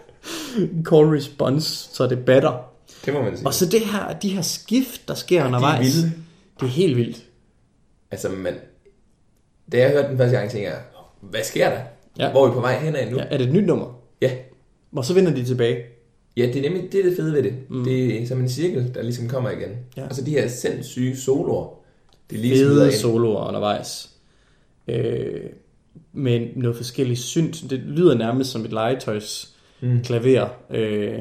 Call 0.88 1.04
response, 1.06 1.88
så 1.94 2.06
det 2.06 2.24
batter. 2.24 2.70
det 3.04 3.14
må 3.14 3.22
man 3.22 3.36
sige. 3.36 3.46
Og 3.46 3.54
så 3.54 3.66
det 3.66 3.80
her, 3.80 4.18
de 4.22 4.28
her 4.28 4.42
skift, 4.42 5.08
der 5.08 5.14
sker 5.14 5.40
er 5.42 5.46
undervejs. 5.46 5.80
vilde. 5.96 6.12
Det 6.60 6.66
er 6.66 6.70
helt 6.70 6.96
vildt. 6.96 7.22
Altså, 8.10 8.28
man, 8.28 8.54
da 9.72 9.78
jeg 9.78 9.90
hørte 9.90 10.08
den 10.08 10.18
første 10.18 10.36
gang, 10.36 10.50
tænkte 10.50 10.70
jeg, 10.70 10.78
hvad 11.20 11.42
sker 11.42 11.68
der? 11.70 11.78
Ja. 12.18 12.24
Ja. 12.24 12.30
Hvor 12.30 12.44
er 12.44 12.48
vi 12.50 12.54
på 12.54 12.60
vej 12.60 12.78
hen 12.78 12.96
af 12.96 13.10
nu? 13.12 13.16
Ja, 13.18 13.24
er 13.30 13.38
det 13.38 13.46
et 13.46 13.52
nyt 13.52 13.66
nummer? 13.66 14.00
ja. 14.22 14.30
Og 14.96 15.04
så 15.04 15.14
vender 15.14 15.34
de 15.34 15.44
tilbage. 15.44 15.76
Ja, 16.36 16.46
det 16.46 16.56
er 16.56 16.70
nemlig 16.70 16.92
det, 16.92 17.00
er 17.00 17.04
det 17.08 17.16
fede 17.16 17.32
ved 17.32 17.42
det. 17.42 17.54
Mm. 17.68 17.84
Det 17.84 18.22
er 18.22 18.26
som 18.26 18.40
en 18.40 18.48
cirkel, 18.48 18.94
der 18.94 19.02
ligesom 19.02 19.28
kommer 19.28 19.50
igen. 19.50 19.70
Ja. 19.96 20.06
Og 20.08 20.14
så 20.14 20.24
de 20.24 20.30
her 20.30 20.48
sindssyge 20.48 21.16
soloer, 21.16 21.78
det 22.30 22.38
lige 22.38 22.56
smider 22.58 22.84
Fede 22.84 22.98
soloer 22.98 23.48
undervejs. 23.48 24.10
Øh, 24.88 25.40
med 26.12 26.48
noget 26.56 26.76
forskelligt 26.76 27.20
synt. 27.20 27.70
Det 27.70 27.78
lyder 27.78 28.14
nærmest 28.14 28.50
som 28.50 28.64
et 28.64 28.72
legetøjs 28.72 29.54
mm. 29.80 30.02
klaver. 30.02 30.48
Øh, 30.70 31.18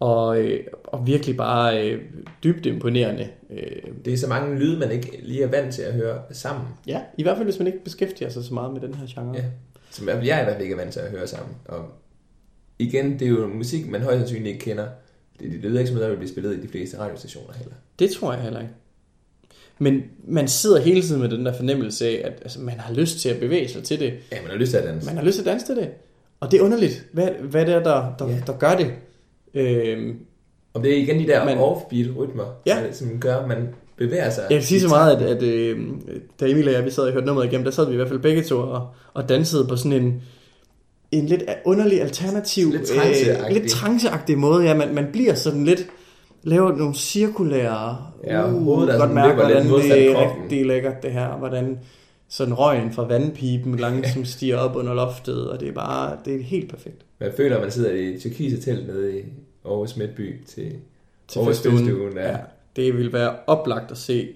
og, 0.00 0.40
øh, 0.40 0.60
og 0.84 1.06
virkelig 1.06 1.36
bare 1.36 1.90
øh, 1.90 2.02
dybt 2.44 2.66
imponerende. 2.66 3.28
Øh, 3.50 3.92
Det 4.04 4.12
er 4.12 4.16
så 4.16 4.26
mange 4.28 4.58
lyde, 4.58 4.78
man 4.78 4.90
ikke 4.90 5.18
lige 5.22 5.42
er 5.42 5.48
vant 5.48 5.74
til 5.74 5.82
at 5.82 5.94
høre 5.94 6.18
sammen. 6.30 6.64
ja, 6.86 7.00
i 7.18 7.22
hvert 7.22 7.36
fald 7.36 7.46
hvis 7.46 7.58
man 7.58 7.66
ikke 7.66 7.84
beskæftiger 7.84 8.28
sig 8.30 8.44
så 8.44 8.54
meget 8.54 8.72
med 8.72 8.80
den 8.80 8.94
her 8.94 9.06
genre. 9.06 9.34
Ja. 9.36 9.44
Som 9.90 10.08
jeg 10.08 10.26
jeg 10.26 10.36
er 10.36 10.40
i 10.40 10.44
hvert 10.44 10.54
fald 10.54 10.62
ikke 10.62 10.72
er 10.72 10.78
vant 10.78 10.92
til 10.92 11.00
at 11.00 11.10
høre 11.10 11.26
sammen. 11.26 11.56
Og 11.64 11.84
igen, 12.78 13.12
det 13.18 13.22
er 13.22 13.28
jo 13.28 13.46
musik, 13.46 13.88
man 13.90 14.00
højst 14.00 14.18
sandsynligt 14.18 14.46
ikke 14.54 14.64
kender. 14.64 14.86
Det, 15.40 15.50
det 15.52 15.60
lyder 15.70 15.78
ikke 15.78 15.88
som 15.88 15.94
noget, 15.94 16.04
der 16.04 16.10
vil 16.10 16.16
blive 16.16 16.30
spillet 16.30 16.56
i 16.56 16.62
de 16.62 16.68
fleste 16.68 16.98
radiostationer 16.98 17.52
heller. 17.54 17.74
Det 17.98 18.10
tror 18.10 18.32
jeg 18.32 18.42
heller 18.42 18.60
ikke. 18.60 18.72
Men 19.78 20.02
man 20.28 20.48
sidder 20.48 20.80
hele 20.80 21.02
tiden 21.02 21.20
med 21.20 21.28
den 21.28 21.46
der 21.46 21.52
fornemmelse 21.52 22.06
af, 22.08 22.20
at 22.24 22.32
altså, 22.42 22.60
man 22.60 22.74
har 22.80 22.94
lyst 22.94 23.18
til 23.20 23.28
at 23.28 23.40
bevæge 23.40 23.68
sig 23.68 23.82
til 23.84 24.00
det. 24.00 24.12
Ja, 24.32 24.42
man 24.42 24.50
har 24.50 24.58
lyst 24.58 24.70
til 24.70 24.78
at 24.78 24.84
danse. 24.84 25.06
Man 25.06 25.16
har 25.16 25.24
lyst 25.24 25.34
til 25.34 25.42
at 25.42 25.46
danse 25.46 25.66
til 25.66 25.76
det. 25.76 25.88
Og 26.40 26.50
det 26.50 26.60
er 26.60 26.64
underligt, 26.64 27.06
hvad, 27.12 27.28
hvad 27.42 27.66
det 27.66 27.74
er, 27.74 27.82
der, 27.82 28.14
der, 28.18 28.28
Ja. 28.28 28.36
der 28.46 28.52
gør 28.58 28.74
det. 28.76 28.92
Øhm, 29.54 30.18
Og 30.74 30.82
det 30.82 30.92
er 30.92 30.96
igen 31.02 31.18
de 31.20 31.26
der 31.26 31.44
Men, 31.44 31.58
offbeat 31.58 32.06
rytmer, 32.16 32.44
Ja. 32.66 32.78
ja. 32.78 32.92
som 32.92 33.20
gør, 33.20 33.36
at 33.36 33.48
man 33.48 33.68
bevæger 33.96 34.30
sig. 34.30 34.44
Jeg 34.50 34.58
kan 34.58 34.66
sige 34.66 34.80
så 34.80 34.88
meget, 34.88 35.16
at, 35.16 35.22
at 35.36 35.42
øh, 35.42 35.78
da 36.40 36.48
Emil 36.50 36.68
og 36.68 36.74
jeg 36.74 36.84
vi 36.84 36.90
sad 36.90 37.04
og 37.04 37.12
hørte 37.12 37.26
nummeret 37.26 37.46
igennem, 37.46 37.64
der 37.64 37.70
sad 37.70 37.86
vi 37.86 37.92
i 37.92 37.96
hvert 37.96 38.08
fald 38.08 38.18
begge 38.20 38.42
to 38.42 38.56
og, 38.58 38.88
og 39.14 39.28
dansede 39.28 39.66
på 39.68 39.76
sådan 39.76 39.92
en, 39.92 40.22
en 41.12 41.26
lidt 41.26 41.44
underlig 41.64 42.00
alternativ, 42.02 42.70
Lidt 42.72 42.82
tranceagtig. 42.88 43.60
lidt 43.60 43.70
tranceagtig 43.72 44.38
måde. 44.38 44.64
Ja, 44.64 44.74
man, 44.74 44.94
man 44.94 45.06
bliver 45.12 45.34
sådan 45.34 45.64
lidt, 45.64 45.86
laver 46.42 46.76
nogle 46.76 46.94
cirkulære, 46.94 47.96
Ja, 48.24 48.42
og 48.42 48.50
hovedet 48.50 48.88
godt 48.88 49.00
sådan 49.00 49.14
mærke, 49.14 49.34
hvordan 49.34 49.66
det 49.66 50.10
er 50.10 50.34
rigtig 50.38 50.66
lækkert 50.66 51.02
det 51.02 51.12
her, 51.12 51.36
hvordan 51.36 51.78
sådan 52.28 52.54
røgen 52.54 52.92
fra 52.92 53.04
vandpipen 53.06 53.76
langsomt 53.76 54.28
stiger 54.28 54.56
op 54.56 54.76
under 54.76 54.94
loftet, 54.94 55.50
og 55.50 55.60
det 55.60 55.68
er 55.68 55.72
bare, 55.72 56.16
det 56.24 56.34
er 56.40 56.42
helt 56.42 56.70
perfekt. 56.70 57.04
Man 57.20 57.32
føler, 57.36 57.56
at 57.56 57.62
man 57.62 57.70
sidder 57.70 57.90
i 57.90 58.14
et 58.14 58.20
tyrkise 58.20 58.60
telt 58.60 58.86
nede 58.86 59.18
i 59.18 59.22
Aarhus 59.64 59.96
Midtby 59.96 60.44
til, 60.46 60.72
Til 61.28 61.38
Aarhus 61.38 61.56
festuen. 61.56 62.12
Ja. 62.16 62.30
Ja, 62.30 62.36
det 62.76 62.96
vil 62.98 63.12
være 63.12 63.32
oplagt 63.46 63.90
at 63.90 63.98
se 63.98 64.28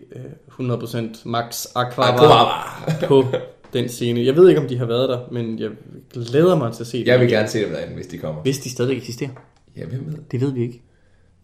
øh, 0.61 0.71
100% 0.73 0.99
Max 1.25 1.67
Aquava. 1.75 2.17
Aquava. 2.17 3.07
på 3.07 3.25
den 3.73 3.89
scene. 3.89 4.25
Jeg 4.25 4.37
ved 4.37 4.49
ikke, 4.49 4.61
om 4.61 4.69
de 4.69 4.79
har 4.79 4.87
været 4.87 5.09
der, 5.09 5.29
men 5.33 5.59
jeg 5.59 5.71
glæder 6.13 6.57
mig 6.57 6.73
til 6.73 6.83
at 6.83 6.87
se 6.87 6.99
det. 6.99 7.07
Jeg 7.07 7.21
vil 7.21 7.29
gerne 7.29 7.49
se 7.49 7.63
dem 7.65 7.71
derinde, 7.71 7.95
hvis 7.95 8.07
de 8.07 8.19
kommer. 8.19 8.43
Hvis 8.43 8.59
de 8.59 8.71
stadig 8.71 8.97
eksisterer. 8.97 9.31
Ja, 9.77 9.87
hvem 9.87 10.07
ved? 10.07 10.15
Det 10.31 10.41
ved 10.41 10.53
vi 10.53 10.63
ikke. 10.63 10.83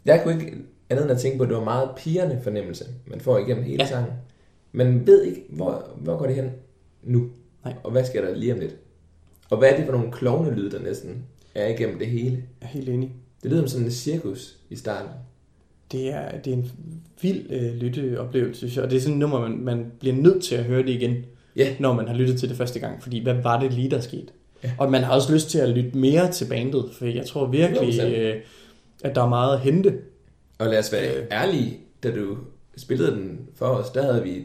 Jeg 0.04 0.20
kunne 0.24 0.34
ikke 0.34 0.52
andet 0.90 1.02
end 1.02 1.12
at 1.12 1.18
tænke 1.18 1.36
på, 1.38 1.42
at 1.42 1.48
det 1.48 1.56
var 1.56 1.64
meget 1.64 1.90
pigerne 1.96 2.40
fornemmelse, 2.42 2.84
man 3.06 3.20
får 3.20 3.38
igennem 3.38 3.64
hele 3.64 3.82
Ja. 3.82 3.88
sangen. 3.88 4.12
Men 4.72 5.06
ved 5.06 5.22
ikke, 5.22 5.42
hvor, 5.50 5.84
hvor 5.96 6.16
går 6.18 6.26
det 6.26 6.34
hen 6.34 6.50
nu? 7.02 7.28
Nej. 7.64 7.74
Og 7.84 7.90
hvad 7.90 8.04
sker 8.04 8.20
der 8.24 8.34
lige 8.34 8.52
om 8.52 8.58
lidt? 8.60 8.76
Og 9.50 9.58
hvad 9.58 9.68
er 9.70 9.76
det 9.76 9.84
for 9.84 9.92
nogle 9.92 10.12
klovnelyde, 10.12 10.70
der 10.70 10.82
næsten 10.82 11.24
er 11.54 11.66
igennem 11.68 11.98
det 11.98 12.06
hele? 12.06 12.30
Jeg 12.60 12.66
er 12.66 12.66
helt 12.66 12.88
enig. 12.88 13.12
Det 13.42 13.50
lyder 13.50 13.60
som 13.62 13.68
sådan 13.68 13.86
en 13.86 13.92
cirkus 13.92 14.56
i 14.70 14.76
starten. 14.76 15.10
Det 15.92 16.12
er, 16.12 16.38
det 16.38 16.52
er 16.52 16.56
en 16.56 16.70
vild 17.22 17.46
øh, 17.50 17.74
lytteoplevelse, 17.74 18.58
synes 18.58 18.76
jeg. 18.76 18.84
Og 18.84 18.90
det 18.90 18.96
er 18.96 19.00
sådan 19.00 19.14
et 19.14 19.18
nummer, 19.20 19.40
man, 19.48 19.58
man 19.58 19.86
bliver 20.00 20.16
nødt 20.16 20.44
til 20.44 20.54
at 20.54 20.64
høre 20.64 20.82
det 20.82 20.88
igen, 20.88 21.14
Ja. 21.56 21.74
når 21.78 21.92
man 21.92 22.08
har 22.08 22.14
lyttet 22.14 22.38
til 22.40 22.48
det 22.48 22.56
første 22.56 22.80
gang. 22.80 23.02
Fordi 23.02 23.22
hvad 23.22 23.34
var 23.34 23.60
det 23.60 23.72
lige, 23.72 23.90
der 23.90 24.00
skete? 24.00 24.26
Ja. 24.64 24.70
Og 24.78 24.90
man 24.90 25.02
har 25.02 25.14
også 25.14 25.32
lyst 25.32 25.50
til 25.50 25.58
at 25.58 25.68
lytte 25.68 25.98
mere 25.98 26.32
til 26.32 26.44
bandet, 26.44 26.90
for 26.98 27.06
jeg 27.06 27.26
tror 27.26 27.46
virkelig, 27.46 27.88
100%. 28.00 28.04
øh, 28.06 28.36
at 29.04 29.14
der 29.14 29.22
er 29.22 29.28
meget 29.28 29.54
at 29.54 29.60
hente. 29.60 29.94
Og 30.58 30.66
lad 30.66 30.78
os 30.78 30.92
være 30.92 31.14
Øh. 31.16 31.26
ærlige, 31.30 31.76
da 32.02 32.10
du 32.10 32.36
spillede 32.76 33.10
den 33.10 33.40
for 33.54 33.66
os, 33.66 33.90
der 33.90 34.02
havde 34.12 34.22
vi 34.22 34.42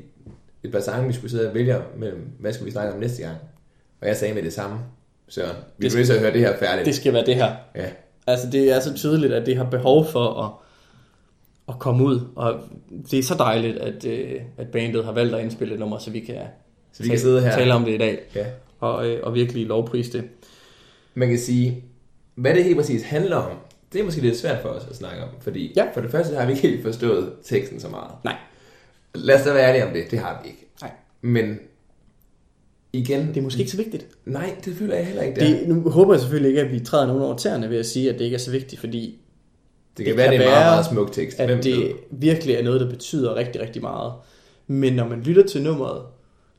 et 0.64 0.72
par 0.72 0.80
sange, 0.80 1.08
vi 1.08 1.14
skulle 1.14 1.32
sidde 1.32 1.48
og 1.50 1.54
vælge 1.56 1.76
mellem, 1.98 2.30
hvad 2.40 2.54
skulle 2.54 2.66
vi 2.66 2.72
snakke 2.72 2.94
om 2.94 3.00
næste 3.00 3.22
gang? 3.24 3.38
Og 4.02 4.08
jeg 4.08 4.18
sagde 4.18 4.34
med 4.34 4.44
det 4.44 4.54
samme, 4.54 4.80
Søren. 5.28 5.56
Vi 5.78 5.90
Det 5.90 6.06
til 6.06 6.14
at 6.14 6.20
høre 6.20 6.34
det 6.34 6.40
her 6.42 6.58
færdigt. 6.58 6.86
Det 6.86 6.96
skal 6.96 7.14
være 7.14 7.26
det 7.26 7.36
her. 7.36 7.56
Ja. 7.76 7.86
Altså, 8.28 8.50
det 8.50 8.72
er 8.72 8.80
så 8.80 8.94
tydeligt, 8.94 9.34
at 9.34 9.46
det 9.46 9.58
har 9.58 9.64
behov 9.64 10.06
for 10.06 10.44
at, 10.44 10.52
at 11.74 11.80
komme 11.80 12.04
ud. 12.06 12.20
Og 12.36 12.60
det 13.12 13.20
er 13.20 13.24
så 13.24 13.36
dejligt, 13.36 13.78
at, 13.78 14.06
øh, 14.06 14.42
at 14.58 14.68
bandet 14.68 15.06
har 15.06 15.12
valgt 15.12 15.36
at 15.36 15.42
indspille 15.44 15.74
et 15.74 15.80
nummer, 15.80 15.98
så 15.98 16.12
vi 16.12 16.20
kan, 16.20 16.36
Så 16.94 17.04
vi 17.04 17.10
kan 17.10 17.20
sidde 17.20 17.42
her. 17.42 17.52
tale 17.56 17.74
om 17.74 17.86
det 17.86 17.92
i 17.94 17.98
dag. 17.98 18.20
ja. 18.36 18.46
Og, 18.80 19.10
øh, 19.10 19.20
og 19.24 19.34
virkelig 19.36 19.66
lovprise 19.66 20.12
det. 20.14 20.24
Man 21.14 21.30
kan 21.30 21.40
sige, 21.40 21.84
hvad 22.36 22.54
det 22.56 22.64
helt 22.64 22.78
præcis 22.78 23.04
handler 23.04 23.36
om, 23.36 23.58
det 23.94 24.02
er 24.02 24.06
måske 24.06 24.22
lidt 24.22 24.38
svært 24.38 24.62
for 24.62 24.70
os 24.70 24.88
at 24.90 24.96
snakke 24.96 25.24
om, 25.24 25.30
fordi 25.42 25.74
Ja. 25.76 25.86
for 25.94 26.02
det 26.02 26.12
første 26.12 26.36
har 26.36 26.46
vi 26.46 26.52
ikke 26.52 26.68
helt 26.68 26.84
forstået 26.84 27.30
teksten 27.44 27.80
så 27.80 27.88
meget. 27.88 28.12
Nej. 28.24 28.36
Lad 29.16 29.36
os 29.36 29.42
da 29.42 29.54
være 29.54 29.68
ærlige 29.70 29.86
om 29.88 29.94
det, 29.94 30.12
det 30.12 30.20
har 30.20 30.40
vi 30.44 30.50
ikke. 30.50 30.68
Nej. 30.82 30.92
Men 31.22 31.60
igen, 32.94 33.28
Det 33.28 33.38
er 33.38 33.42
måske 33.42 33.60
ikke 33.60 33.72
så 33.72 33.78
vigtigt. 33.78 34.08
nej, 34.26 34.56
det 34.66 34.76
føler 34.76 34.96
jeg 34.96 35.06
heller 35.06 35.22
ikke, 35.22 35.40
det, 35.40 35.60
Det, 35.60 35.68
nu 35.68 35.90
håber 35.90 36.14
jeg 36.14 36.22
selvfølgelig 36.22 36.50
ikke, 36.50 36.62
at 36.62 36.72
vi 36.72 36.80
træder 36.80 37.08
nogen 37.08 37.22
over 37.22 37.38
tæerne 37.38 37.70
ved 37.70 37.78
at 37.78 37.86
sige, 37.86 38.10
at 38.10 38.20
det 38.20 38.26
ikke 38.26 38.36
er 38.36 38.40
så 38.40 38.52
vigtigt, 38.52 38.80
fordi 38.82 39.20
det 39.98 40.06
kan 40.06 40.12
det 40.12 40.18
være, 40.18 40.26
kan 40.32 40.40
det 40.40 40.46
er 40.46 40.50
en 40.50 40.56
meget, 40.56 40.66
meget 40.74 40.86
smuk 40.86 41.12
tekst. 41.12 41.38
Hvem 41.38 41.58
at 41.58 41.64
det 41.64 41.78
ved? 41.80 41.92
virkelig 42.12 42.56
er 42.56 42.64
noget, 42.64 42.82
der 42.82 42.90
betyder 42.90 43.36
rigtig, 43.36 43.62
rigtig 43.62 43.82
meget. 43.82 44.14
Men 44.68 44.94
når 44.94 45.08
man 45.08 45.22
lytter 45.22 45.44
til 45.48 45.62
nummeret, 45.62 46.02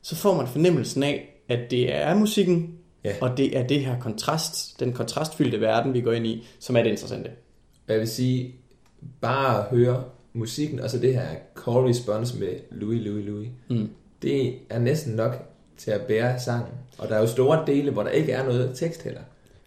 så 0.03 0.15
får 0.15 0.35
man 0.37 0.47
fornemmelsen 0.47 1.03
af, 1.03 1.43
at 1.49 1.71
det 1.71 1.93
er 1.95 2.15
musikken, 2.15 2.77
Ja. 3.05 3.13
og 3.21 3.37
det 3.37 3.57
er 3.57 3.67
det 3.67 3.79
her 3.85 3.99
kontrast, 3.99 4.79
den 4.79 4.93
kontrastfyldte 4.93 5.61
verden, 5.61 5.93
vi 5.93 6.01
går 6.01 6.11
ind 6.11 6.27
i, 6.27 6.47
som 6.59 6.75
er 6.77 6.83
det 6.83 6.89
interessante. 6.89 7.29
Jeg 7.87 7.99
vil 7.99 8.07
sige, 8.07 8.55
bare 9.21 9.57
at 9.59 9.63
høre 9.77 10.03
musikken, 10.33 10.79
og 10.79 10.89
så 10.89 10.99
det 10.99 11.13
her 11.13 11.25
call 11.65 11.77
response 11.77 12.39
med 12.39 12.47
Louis, 12.71 13.01
Louis, 13.05 13.25
Louis, 13.25 13.47
Mm. 13.69 13.89
det 14.21 14.55
er 14.69 14.79
næsten 14.79 15.13
nok 15.15 15.49
til 15.77 15.91
at 15.91 16.01
bære 16.01 16.39
sangen. 16.39 16.73
Og 16.97 17.09
der 17.09 17.15
er 17.15 17.19
jo 17.19 17.27
store 17.27 17.63
dele, 17.67 17.91
hvor 17.91 18.03
der 18.03 18.09
ikke 18.09 18.31
er 18.31 18.43
noget 18.45 18.71
tekst 18.75 19.03
heller. 19.03 19.21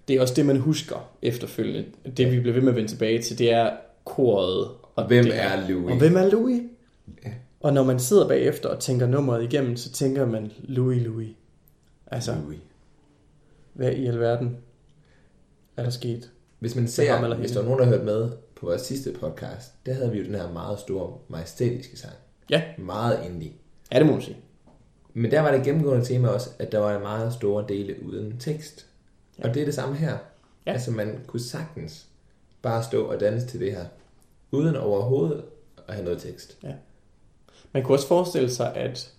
Det 0.09 0.17
er 0.17 0.21
også 0.21 0.35
det, 0.35 0.47
man 0.47 0.57
husker 0.57 1.11
efterfølgende. 1.23 1.85
Det, 2.17 2.33
vi 2.33 2.41
bliver 2.41 2.55
ved 2.55 2.63
med 2.63 2.69
at 2.73 2.77
vende 2.77 2.89
tilbage 2.91 3.23
til, 3.23 3.39
det 3.39 3.53
er 3.53 3.71
koret. 4.05 4.69
Og 4.97 5.07
hvem 5.07 5.25
det 5.25 5.43
er 5.43 5.69
Louis? 5.69 5.93
Og 5.93 5.99
hvem 5.99 6.17
er 6.17 6.31
Louis? 6.31 6.61
Ja. 7.25 7.31
Og 7.61 7.73
når 7.73 7.85
man 7.85 8.01
sidder 8.01 8.29
bagefter 8.29 8.69
og 8.69 8.81
tænker 8.81 9.07
nummeret 9.07 9.43
igennem, 9.43 9.77
så 9.77 9.93
tænker 9.93 10.27
man 10.27 10.53
Louis, 10.59 11.03
Louis. 11.03 11.31
Altså, 12.07 12.35
Louis. 12.45 12.59
hvad 13.73 13.93
i 13.93 14.07
alverden 14.07 14.57
er 15.77 15.83
der 15.83 15.91
sket? 15.91 16.31
Hvis 16.59 16.75
man 16.75 16.85
ham 16.85 16.89
ser, 16.89 17.19
eller 17.23 17.37
hvis 17.37 17.51
der 17.51 17.61
er 17.61 17.65
nogen, 17.65 17.79
der 17.79 17.85
har 17.85 17.93
hørt 17.93 18.05
med 18.05 18.31
på 18.57 18.67
vores 18.67 18.83
sidste 18.83 19.13
podcast, 19.21 19.87
der 19.87 19.93
havde 19.95 20.13
vi 20.13 20.19
jo 20.19 20.25
den 20.25 20.35
her 20.35 20.53
meget 20.53 20.79
store, 20.81 21.19
majestætiske 21.29 21.97
sang. 21.99 22.13
Ja, 22.51 22.63
Meget 22.79 23.21
indie. 23.29 23.53
er 23.91 23.99
det 23.99 24.07
må 24.07 24.13
man 24.13 24.23
sige. 24.23 24.37
Men 25.15 25.31
der 25.31 25.41
var 25.41 25.51
det 25.51 25.65
gennemgående 25.65 26.05
tema 26.05 26.29
også, 26.29 26.51
at 26.59 26.73
der 26.73 26.79
var 26.79 26.99
meget 26.99 27.33
store 27.33 27.65
dele 27.69 27.97
uden 28.03 28.39
tekst. 28.39 28.87
Ja. 29.39 29.49
Og 29.49 29.55
det 29.55 29.61
er 29.61 29.65
det 29.65 29.75
samme 29.75 29.97
her. 29.97 30.11
Ja. 30.13 30.17
Ja. 30.67 30.73
Altså 30.73 30.91
man 30.91 31.21
kunne 31.27 31.41
sagtens 31.41 32.07
bare 32.63 32.83
stå 32.85 33.05
og 33.05 33.21
danse 33.21 33.47
til 33.47 33.61
det 33.61 33.73
her, 33.73 33.85
uden 34.51 34.77
overhovedet 34.77 35.45
at 35.89 35.95
have 35.95 36.05
noget 36.05 36.21
tekst. 36.23 36.59
Man 37.77 37.85
kunne 37.85 37.95
også 37.95 38.07
forestille 38.09 38.51
sig, 38.51 38.73
at 38.77 39.11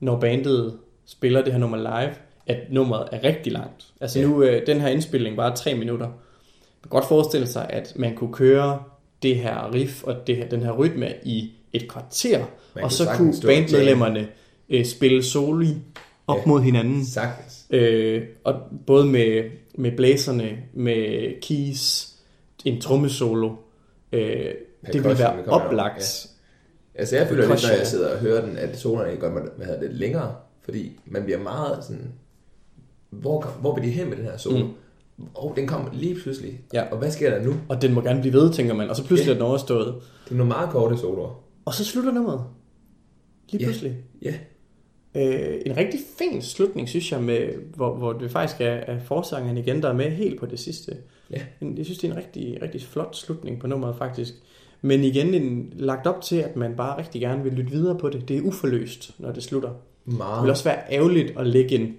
når 0.00 0.20
bandet 0.20 0.78
spiller 1.06 1.42
det 1.44 1.52
her 1.52 1.60
nummer 1.60 1.76
live, 1.76 2.14
at 2.46 2.56
nummeret 2.70 3.08
er 3.12 3.24
rigtig 3.24 3.52
langt. 3.52 3.86
Altså 4.00 4.18
Ja. 4.20 4.26
nu, 4.26 4.42
øh, 4.42 4.66
den 4.66 4.80
her 4.80 4.88
indspilning 4.88 5.36
var 5.36 5.54
tre 5.54 5.74
minutter. 5.74 6.06
Man 6.06 6.82
kan 6.82 6.90
godt 6.90 7.04
forestille 7.04 7.46
sig, 7.46 7.66
at 7.70 7.92
man 7.96 8.14
kunne 8.16 8.32
køre 8.32 8.82
det 9.22 9.36
her 9.36 9.74
riff 9.74 10.02
og 10.04 10.26
det 10.26 10.36
her, 10.36 10.48
den 10.48 10.62
her 10.62 10.72
rytme 10.72 11.12
i 11.22 11.52
et 11.72 11.88
kvarter, 11.88 12.44
Man 12.74 12.84
og 12.84 12.92
så 12.92 13.04
kunne 13.16 13.34
bandmedlemmerne 13.46 14.28
øh, 14.68 14.84
spille 14.84 15.22
soli 15.24 15.68
op 16.26 16.36
Ja. 16.36 16.42
mod 16.46 16.60
hinanden. 16.60 17.06
Sagtens. 17.06 17.66
Øh, 17.70 18.22
og 18.44 18.54
både 18.86 19.06
med, 19.06 19.44
med 19.74 19.92
blæserne, 19.96 20.58
med 20.72 21.32
keys, 21.40 22.08
en 22.64 22.80
trommesolo. 22.80 23.50
Øh, 24.12 24.20
det 24.20 24.54
vil 24.94 25.02
Percussion, 25.02 25.18
være 25.18 25.44
oplagt. 25.44 26.28
Altså 26.98 27.16
jeg 27.16 27.28
føler 27.28 27.48
lidt, 27.48 27.62
når 27.62 27.76
jeg 27.76 27.86
sidder 27.86 28.12
og 28.14 28.18
hører 28.18 28.46
den, 28.46 28.56
at 28.56 28.78
solerne 28.78 29.16
godt 29.16 29.32
må 29.34 29.40
hvad 29.56 29.66
hedder 29.66 29.80
det, 29.80 29.94
længere, 29.94 30.34
fordi 30.62 31.00
man 31.06 31.24
bliver 31.24 31.38
meget 31.38 31.84
sådan, 31.84 32.12
hvor, 33.10 33.42
hvor 33.60 33.74
vil 33.74 33.84
de 33.84 33.90
hen 33.90 34.08
med 34.08 34.16
den 34.16 34.24
her 34.24 34.36
solo? 34.36 34.64
Mm. 34.66 35.24
Og 35.34 35.52
den 35.56 35.66
kommer 35.66 35.90
lige 35.92 36.14
pludselig. 36.14 36.60
Ja. 36.74 36.82
Og 36.92 36.98
hvad 36.98 37.10
sker 37.10 37.30
der 37.30 37.42
nu? 37.44 37.54
Og 37.68 37.82
den 37.82 37.94
må 37.94 38.00
gerne 38.00 38.20
blive 38.20 38.32
ved, 38.32 38.52
tænker 38.52 38.74
man. 38.74 38.90
Og 38.90 38.96
så 38.96 39.04
pludselig 39.04 39.26
Ja. 39.28 39.32
er 39.32 39.34
den 39.38 39.42
overstået. 39.42 39.94
Det 40.24 40.30
er 40.32 40.36
nogle 40.36 40.48
meget 40.48 40.70
korte 40.70 40.98
soloer. 40.98 41.42
Og 41.64 41.74
så 41.74 41.84
slutter 41.84 42.12
nummeret. 42.12 42.44
Lige 43.50 43.60
Ja. 43.62 43.66
pludselig. 43.66 43.96
Ja. 44.22 44.34
Øh, 45.14 45.60
en 45.66 45.76
rigtig 45.76 46.00
fin 46.18 46.42
slutning, 46.42 46.88
synes 46.88 47.12
jeg, 47.12 47.22
med, 47.22 47.48
hvor, 47.74 47.94
hvor 47.96 48.12
det 48.12 48.30
faktisk 48.30 48.60
er, 48.60 48.66
er 48.66 49.00
forsangeren 49.00 49.56
igen, 49.58 49.82
der 49.82 49.88
er 49.88 49.92
med 49.92 50.10
helt 50.10 50.40
på 50.40 50.46
det 50.46 50.58
sidste. 50.58 50.96
Ja. 51.30 51.40
Jeg 51.76 51.84
synes, 51.84 51.98
det 51.98 52.08
er 52.08 52.12
en 52.12 52.18
rigtig, 52.18 52.58
rigtig 52.62 52.82
flot 52.82 53.16
slutning 53.16 53.60
på 53.60 53.66
nummeret, 53.66 53.96
faktisk. 53.98 54.34
Men 54.80 55.04
igen 55.04 55.34
en, 55.34 55.72
lagt 55.76 56.06
op 56.06 56.22
til, 56.22 56.36
at 56.36 56.56
man 56.56 56.76
bare 56.76 56.98
rigtig 56.98 57.20
gerne 57.20 57.42
vil 57.42 57.52
lytte 57.52 57.70
videre 57.70 57.98
på 57.98 58.08
det. 58.08 58.28
Det 58.28 58.36
er 58.36 58.42
uforløst, 58.42 59.10
når 59.18 59.32
det 59.32 59.42
slutter. 59.42 59.68
Det 60.06 60.16
Meget. 60.16 60.42
vil 60.42 60.50
også 60.50 60.64
være 60.64 60.78
ærgerligt 60.90 61.38
at 61.38 61.46
lægge 61.46 61.74
en 61.74 61.96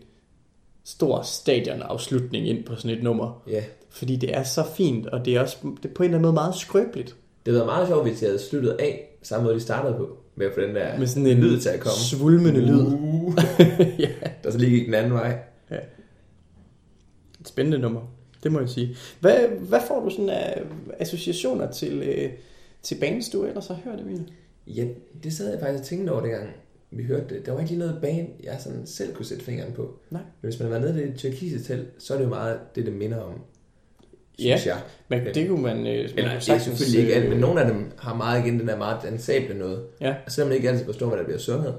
stor 0.84 1.22
stadionafslutning 1.22 2.48
ind 2.48 2.64
på 2.64 2.76
sådan 2.76 2.98
et 2.98 3.04
nummer. 3.04 3.44
Ja. 3.48 3.64
Fordi 3.90 4.16
det 4.16 4.36
er 4.38 4.44
så 4.44 4.64
fint, 4.76 5.08
og 5.08 5.26
det 5.26 5.36
er 5.36 5.42
også 5.42 5.58
det 5.84 5.90
er 5.90 5.94
på 5.94 6.04
en 6.04 6.10
eller 6.10 6.18
anden 6.18 6.22
måde 6.22 6.34
meget 6.34 6.56
skrøbeligt. 6.56 7.16
Det 7.46 7.54
havde 7.54 7.56
været 7.56 7.66
meget 7.66 7.88
sjovt, 7.88 8.10
hvis 8.10 8.22
jeg 8.22 8.30
havde 8.30 8.40
sluttet 8.40 8.70
af, 8.80 9.18
samme 9.22 9.44
måde 9.44 9.56
de 9.56 9.60
startede 9.60 9.94
på, 9.98 10.18
med 10.36 10.46
at 10.46 10.52
få 10.56 10.62
den 10.62 10.76
der 10.76 11.00
Med 11.00 11.08
sådan 11.08 11.28
en 11.28 11.38
lyd 11.38 11.60
til 11.60 11.70
at 11.70 11.80
komme. 11.80 11.96
svulmende 11.96 12.62
lyd. 12.62 12.82
Uh, 12.82 13.36
ja. 14.00 14.10
der 14.44 14.52
så 14.52 14.58
lige 14.58 14.72
gik 14.72 14.86
den 14.86 14.94
anden 14.94 15.14
vej. 15.14 15.38
Et 17.42 17.48
spændende 17.48 17.80
nummer, 17.80 18.02
det 18.44 18.52
må 18.52 18.60
jeg 18.60 18.70
sige. 18.70 18.96
Hvad, 19.20 19.38
hvad 19.60 19.80
får 19.88 20.04
du 20.04 20.10
sådan 20.10 20.30
af 20.30 20.62
associationer 21.00 21.72
til, 21.72 22.04
øh, 22.04 22.30
til 22.84 22.98
du 23.34 23.46
ellers 23.46 23.68
har 23.68 23.80
hørt, 23.84 24.00
Emil? 24.00 24.32
Ja, 24.68 24.86
det 25.24 25.34
sad 25.34 25.52
jeg 25.52 25.60
faktisk 25.60 25.82
og 25.82 25.86
tænkte 25.86 26.12
over, 26.12 26.22
dengang 26.22 26.50
vi 26.92 27.04
hørte 27.04 27.36
det. 27.36 27.46
Der 27.46 27.52
var 27.52 27.60
ikke 27.60 27.72
lige 27.72 27.80
noget 27.80 27.98
band, 28.02 28.28
jeg 28.44 28.58
sådan 28.60 28.86
selv 28.86 29.14
kunne 29.14 29.26
sætte 29.26 29.44
fingeren 29.46 29.74
på. 29.74 30.00
Nej. 30.10 30.22
Men 30.42 30.50
hvis 30.50 30.60
man 30.60 30.72
har 30.72 30.80
været 30.80 30.96
nede 30.96 31.08
i 31.08 31.12
det 31.12 31.18
tyrkise 31.18 31.64
telt, 31.64 31.88
så 31.98 32.14
er 32.14 32.18
det 32.18 32.26
jo 32.26 32.30
meget 32.30 32.60
det, 32.76 32.86
det 32.86 32.94
minder 32.94 33.18
om. 33.18 33.34
Ja, 34.40 34.60
jeg. 34.66 34.82
Men 35.08 35.26
det 35.36 35.48
kunne 35.48 35.62
man, 35.62 35.78
øh, 35.78 35.84
man 35.84 35.90
Eller 35.90 36.10
kunne 36.32 36.40
det 36.40 36.50
er 36.50 36.58
selvfølgelig 36.58 37.02
ikke 37.02 37.16
alt, 37.16 37.24
men 37.24 37.34
øh, 37.34 37.40
nogle 37.40 37.62
af 37.62 37.72
dem 37.72 37.92
har 37.98 38.16
meget 38.16 38.46
igen 38.46 38.60
den 38.60 38.68
der 38.68 38.78
meget 38.78 39.04
dansable 39.04 39.58
noget. 39.58 39.84
Ja, 40.02 40.16
Og 40.26 40.32
selvom 40.32 40.48
man 40.48 40.56
ikke 40.56 40.70
altid 40.70 40.86
forstår, 40.86 41.08
hvad 41.08 41.18
der 41.18 41.24
bliver 41.24 41.40
sunget, 41.40 41.76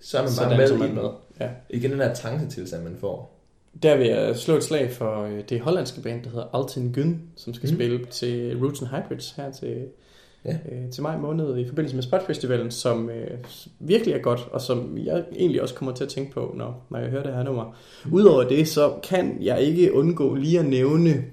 så 0.00 0.18
er 0.18 0.22
man 0.22 0.30
så 0.30 0.42
bare 0.42 0.56
med, 0.56 0.70
i 0.70 0.76
man 0.76 0.94
med. 0.94 1.08
Ja. 1.40 1.48
Igen 1.70 1.90
den 1.90 2.00
der 2.00 2.14
trance-tilstand, 2.14 2.82
man 2.82 2.96
får. 3.00 3.40
Der 3.82 3.96
vil 3.96 4.06
jeg 4.06 4.36
slå 4.36 4.56
et 4.56 4.64
slag 4.64 4.90
for 4.90 5.22
øh, 5.22 5.40
det 5.48 5.60
hollandske 5.60 6.00
band, 6.00 6.24
der 6.24 6.30
hedder 6.30 6.54
Altin 6.54 6.92
Gün, 6.92 7.20
som 7.36 7.54
skal. 7.54 7.70
Mm. 7.70 7.76
spille 7.76 8.04
til 8.04 8.58
Roots 8.58 8.82
and 8.82 8.90
Hybrids 8.90 9.30
her 9.30 9.52
til, 9.52 9.86
Ja. 10.44 10.52
øh, 10.72 10.90
til 10.92 11.02
maj 11.02 11.18
måned 11.18 11.58
i 11.58 11.66
forbindelse 11.68 11.96
med 11.96 12.02
Spot 12.02 12.26
Festivalen, 12.26 12.70
som 12.70 13.10
øh, 13.10 13.26
virkelig 13.78 14.14
er 14.14 14.18
godt, 14.18 14.48
og 14.52 14.60
som 14.60 14.98
jeg 15.04 15.24
egentlig 15.36 15.62
også 15.62 15.74
kommer 15.74 15.94
til 15.94 16.04
at 16.04 16.10
tænke 16.10 16.32
på, 16.32 16.54
når, 16.58 16.86
når 16.90 16.98
jeg 16.98 17.08
hører 17.10 17.22
det 17.22 17.34
her 17.34 17.42
nummer. 17.42 17.64
Udover 18.12 18.44
det, 18.48 18.68
så 18.68 18.92
kan 19.02 19.38
jeg 19.40 19.60
ikke 19.62 19.94
undgå 19.94 20.34
lige 20.34 20.58
at 20.58 20.64
nævne 20.66 21.24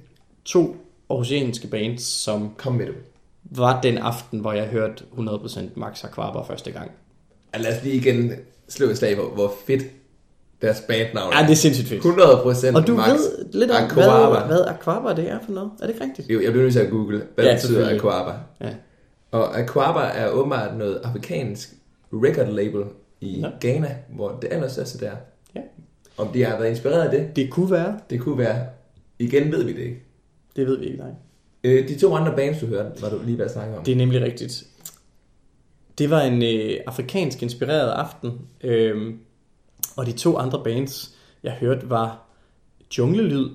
to 0.45 0.75
aarhusianske 1.09 1.67
bands, 1.67 2.01
som 2.03 2.49
Kom 2.57 2.73
med 2.73 2.85
det. 2.85 2.95
var 3.43 3.81
den 3.81 3.97
aften, 3.97 4.39
hvor 4.39 4.53
jeg 4.53 4.65
hørte 4.67 5.03
100% 5.17 5.59
Max 5.75 6.03
Aquaba 6.03 6.39
første 6.41 6.71
gang. 6.71 6.91
Ja, 7.53 7.59
lad 7.61 7.77
os 7.77 7.83
lige 7.83 7.95
igen 7.95 8.31
slå 8.69 8.87
et 8.89 8.97
slag, 8.97 9.15
hvor, 9.15 9.29
hvor 9.29 9.53
fedt 9.67 9.83
deres 10.61 10.81
bandnavn 10.87 11.33
Ja, 11.33 11.41
det 11.43 11.51
er 11.51 11.55
sindssygt 11.55 11.87
fedt. 11.87 11.97
100 12.05 12.39
procent 12.43 12.77
Og 12.77 12.87
du 12.87 12.95
Max 12.95 13.09
ved 13.09 13.45
lidt 13.53 13.71
om, 13.71 13.83
Aquaba. 13.83 14.29
hvad, 14.39 14.47
hvad 14.47 14.65
Aquaba 14.67 15.21
det 15.21 15.29
er 15.31 15.39
for 15.45 15.51
noget. 15.51 15.71
Er 15.81 15.85
det 15.87 15.93
ikke 15.93 16.05
rigtigt? 16.05 16.29
Jo, 16.29 16.41
jeg 16.41 16.51
bliver 16.51 16.63
nødt 16.63 16.73
til 16.73 16.79
at 16.81 16.89
google, 16.89 17.21
hvad 17.35 17.45
Ja, 17.45 17.53
betyder. 17.55 17.95
Aquaba. 17.95 18.31
Ja. 18.61 18.69
Og 19.31 19.59
Aquaba 19.59 19.99
er 19.99 20.29
åbenbart 20.29 20.77
noget 20.77 20.95
afrikansk 21.03 21.69
record 22.13 22.47
label 22.47 22.83
i 23.21 23.41
Nå. 23.41 23.49
Ghana, 23.61 23.97
hvor 24.09 24.37
det 24.41 24.47
allerstørste 24.51 25.05
der. 25.05 25.11
Ja. 25.55 25.61
Om 26.17 26.27
de 26.27 26.43
har 26.45 26.57
været 26.57 26.69
inspireret 26.69 27.03
af 27.03 27.11
det, 27.11 27.35
Det 27.35 27.49
kunne 27.51 27.71
være. 27.71 27.99
det 28.09 28.19
kunne 28.21 28.37
være. 28.37 28.65
Igen 29.19 29.51
ved 29.51 29.63
vi 29.63 29.73
det 29.73 29.79
ikke. 29.79 30.03
Det 30.55 30.67
ved 30.67 30.77
vi 30.79 30.85
ikke, 30.85 30.97
nej. 30.97 31.11
Øh, 31.63 31.87
de 31.87 31.99
to 31.99 32.15
andre 32.15 32.35
bands, 32.35 32.59
du 32.59 32.65
hørte, 32.65 33.01
var 33.01 33.09
du 33.09 33.19
lige 33.25 33.37
ved 33.37 33.45
at 33.45 33.51
snakke 33.51 33.77
om. 33.77 33.83
Det 33.83 33.91
er 33.91 33.95
nemlig 33.95 34.21
rigtigt. 34.21 34.63
Det 35.97 36.09
var 36.09 36.21
en 36.21 36.43
øh, 36.43 36.79
afrikansk 36.87 37.43
inspireret 37.43 37.91
aften, 37.91 38.31
øh, 38.61 39.13
og 39.97 40.05
de 40.05 40.11
to 40.11 40.37
andre 40.37 40.63
bands, 40.63 41.15
jeg 41.43 41.51
hørte, 41.51 41.89
var 41.89 42.27
Junglelyd, 42.97 43.45
ja. 43.45 43.51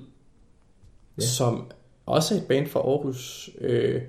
Ja. 1.17 1.25
som 1.25 1.71
også 2.05 2.35
er 2.35 2.37
et 2.39 2.47
band 2.47 2.67
fra 2.67 2.79
Aarhus. 2.79 3.49
Øh, 3.61 4.01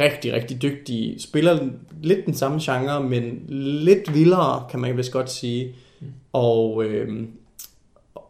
rigtig, 0.00 0.32
rigtig 0.32 0.62
dygtige. 0.62 1.20
Spiller 1.22 1.68
lidt 2.02 2.26
den 2.26 2.34
samme 2.34 2.60
genre, 2.62 3.02
men 3.02 3.44
lidt 3.84 4.14
vildere, 4.14 4.64
kan 4.70 4.80
man 4.80 4.96
vist 4.96 5.12
godt 5.12 5.30
sige. 5.30 5.74
Mm. 6.00 6.06
Og, 6.32 6.84
øh, 6.84 7.28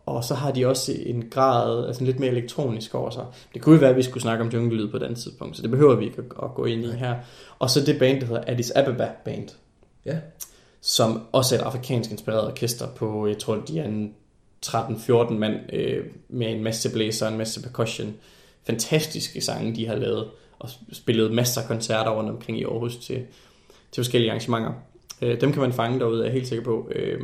og 0.07 0.25
så 0.25 0.35
har 0.35 0.51
de 0.51 0.67
også 0.67 0.93
en 1.07 1.25
grad, 1.31 1.87
altså 1.87 2.05
lidt 2.05 2.21
mere 2.21 2.31
elektronisk 2.31 2.95
over 2.95 3.11
sig. 3.11 3.25
Det 3.55 3.63
kunne 3.63 3.75
jo 3.75 3.81
være, 3.81 3.91
at 3.91 3.97
vi 3.97 4.03
skulle 4.03 4.23
snakke 4.23 4.45
om 4.45 4.51
junglelyd 4.51 4.89
på 4.91 4.97
et 4.97 5.03
andet 5.03 5.19
tidspunkt, 5.19 5.57
så 5.57 5.63
det 5.63 5.71
behøver 5.71 5.95
vi 5.97 6.05
ikke 6.05 6.19
at, 6.19 6.45
at 6.45 6.55
gå 6.55 6.65
ind 6.65 6.85
i 6.85 6.91
her. 6.91 7.17
Og 7.59 7.71
så 7.71 7.81
det 7.81 7.99
band, 7.99 8.21
der 8.21 8.27
hedder 8.27 8.43
Addis 8.47 8.71
Ababa 8.71 9.09
Band, 9.25 9.49
Ja. 10.07 10.17
som 10.81 11.23
også 11.33 11.55
er 11.55 11.59
et 11.59 11.65
afrikansk 11.65 12.11
inspireret 12.11 12.47
orkester 12.51 12.87
på, 12.89 13.27
jeg 13.27 13.39
tror, 13.39 13.55
de 13.57 13.79
er 13.79 13.85
en 13.85 14.15
13-14 14.67 15.33
mand 15.33 15.55
øh, 15.73 16.05
med 16.29 16.47
en 16.51 16.63
masse 16.65 16.93
blæser 16.93 17.27
og 17.27 17.33
en 17.33 17.39
masse 17.39 17.63
percussion. 17.63 18.15
Fantastiske 18.67 19.41
sange, 19.41 19.77
de 19.77 19.87
har 19.87 19.97
lavet, 19.97 20.29
og 20.63 20.69
spillet 20.93 21.33
masser 21.33 21.61
af 21.61 21.67
koncerter 21.69 22.11
rundt 22.11 22.31
omkring 22.31 22.59
i 22.61 22.65
Aarhus 22.65 22.97
til, 22.97 23.17
til 23.93 24.03
forskellige 24.05 24.31
arrangementer. 24.31 24.73
Øh, 25.23 25.41
dem 25.41 25.53
kan 25.53 25.63
man 25.63 25.73
fange 25.73 25.99
derude, 25.99 26.21
er 26.21 26.25
jeg 26.25 26.33
helt 26.33 26.49
sikker 26.49 26.65
på. 26.65 26.89
Øh, 26.95 27.21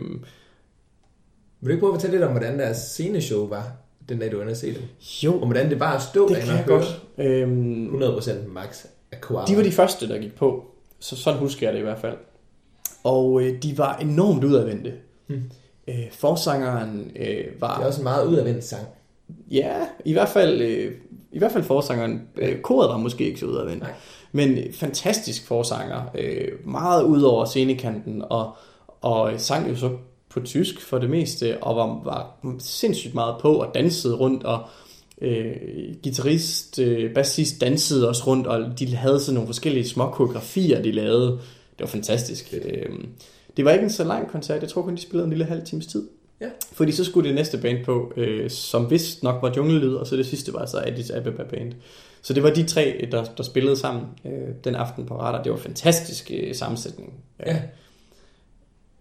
Vil 1.61 1.65
du 1.65 1.69
ikke 1.69 1.81
prøve 1.81 1.95
at 1.95 2.01
fortælle 2.01 2.17
lidt 2.17 2.25
om, 2.25 2.31
hvordan 2.31 2.59
deres 2.59 2.77
sceneshow 2.77 3.49
var, 3.49 3.73
den 4.09 4.19
dag 4.19 4.31
du 4.33 4.37
var 4.37 4.43
inde 4.43 4.53
og 4.53 4.57
se 4.57 4.67
det? 4.75 4.85
jo, 5.25 5.33
Og 5.41 5.47
hvordan 5.47 5.71
det 5.71 5.81
var 5.81 5.97
at 5.97 6.03
stå 6.03 6.29
det 6.29 6.37
kan 6.37 6.49
jeg 6.49 6.65
godt. 6.67 7.03
Øh, 7.19 7.49
100% 8.47 8.49
Max 8.49 8.85
Aquaba. 9.13 9.53
De 9.53 9.57
var 9.57 9.63
de 9.63 9.73
første, 9.73 10.09
der 10.09 10.19
gik 10.19 10.35
på. 10.35 10.65
Så 10.99 11.17
sådan 11.17 11.39
husker 11.39 11.67
jeg 11.67 11.73
det 11.75 11.81
i 11.81 11.83
hvert 11.83 11.99
fald. 11.99 12.17
Og 13.05 13.43
øh, 13.43 13.63
de 13.63 13.79
var 13.79 13.97
enormt 13.97 14.45
udadvendte. 14.45 14.93
Hmm. 15.27 15.43
Øh, 15.89 16.11
forsangeren 16.13 17.11
øh, 17.17 17.45
var... 17.61 17.75
Det 17.77 17.83
er 17.83 17.87
også 17.87 18.01
en 18.01 18.05
meget 18.05 18.27
udadvendt 18.27 18.65
sang. 18.65 18.87
Ja, 19.51 19.77
i 20.05 20.13
hvert 20.13 20.29
fald, 20.29 20.61
øh, 20.61 20.95
i 21.33 21.39
hvert 21.39 21.53
fald 21.53 21.65
forsangeren. 21.65 22.23
Øh, 22.37 22.61
koret 22.61 22.89
var 22.89 22.97
måske 22.97 23.27
ikke 23.27 23.41
så 23.41 23.47
udadvendt. 23.47 23.85
Men 24.33 24.59
fantastisk 24.73 25.47
forsanger. 25.47 26.03
Øh, 26.15 26.49
meget 26.65 27.03
ud 27.03 27.23
over 27.23 27.45
scenekanten. 27.45 28.23
Og, 28.31 28.57
og 29.01 29.33
sang 29.37 29.71
jo 29.71 29.77
så 29.77 29.91
på 30.31 30.41
tysk 30.41 30.81
for 30.81 30.99
det 30.99 31.11
meste. 31.11 31.63
Og 31.63 31.77
var, 31.77 32.01
var 32.05 32.37
sindssygt 32.59 33.15
meget 33.15 33.35
på 33.41 33.55
og 33.55 33.75
dansede 33.75 34.17
rundt. 34.17 34.45
Og 34.45 34.69
øh, 35.21 35.57
guitarist, 36.03 36.79
øh, 36.79 37.15
bassist 37.15 37.61
dansede 37.61 38.09
også 38.09 38.27
rundt. 38.27 38.47
Og 38.47 38.79
de 38.79 38.97
havde 38.97 39.21
sådan 39.21 39.35
nogle 39.35 39.49
forskellige 39.49 39.89
små 39.89 40.11
koreografier, 40.11 40.83
de 40.83 40.93
lavede. 40.93 41.31
Det 41.31 41.81
var 41.81 41.87
fantastisk. 41.87 42.55
Øh, 42.65 42.99
det 43.57 43.65
var 43.65 43.71
ikke 43.71 43.85
en 43.85 43.91
så 43.91 44.05
lang 44.05 44.29
koncert. 44.29 44.63
Jeg 44.63 44.69
tror 44.69 44.83
kun, 44.83 44.97
de 44.97 45.01
spillede 45.01 45.25
en 45.25 45.31
lille 45.31 45.45
halv 45.45 45.65
times 45.65 45.87
tid. 45.87 46.09
Ja. 46.41 46.49
Fordi 46.73 46.93
så 46.93 47.05
skulle 47.05 47.29
det 47.29 47.35
næste 47.35 47.59
band 47.59 47.85
på, 47.85 48.13
øh, 48.17 48.51
som 48.51 48.91
vist 48.91 49.23
nok 49.23 49.43
var 49.43 49.53
Junglelyd, 49.57 49.95
og 49.95 50.07
så 50.07 50.17
det 50.17 50.27
sidste 50.27 50.53
var 50.53 50.67
så 50.67 50.79
Addis 50.87 51.11
Ababa 51.11 51.43
Band. 51.43 51.73
Så 52.23 52.35
det 52.35 52.43
var 52.43 52.51
de 52.51 52.67
tre, 52.67 53.09
der, 53.13 53.25
der 53.25 53.43
spillede 53.43 53.77
sammen 53.77 54.07
øh, 54.25 54.55
den 54.65 54.75
aften 54.75 55.07
på 55.07 55.21
Radar. 55.21 55.43
Det 55.43 55.53
var 55.53 55.59
fantastisk 55.59 56.31
øh, 56.35 56.55
sammensætning 56.55 57.15
Ja. 57.47 57.57
af, 57.57 57.63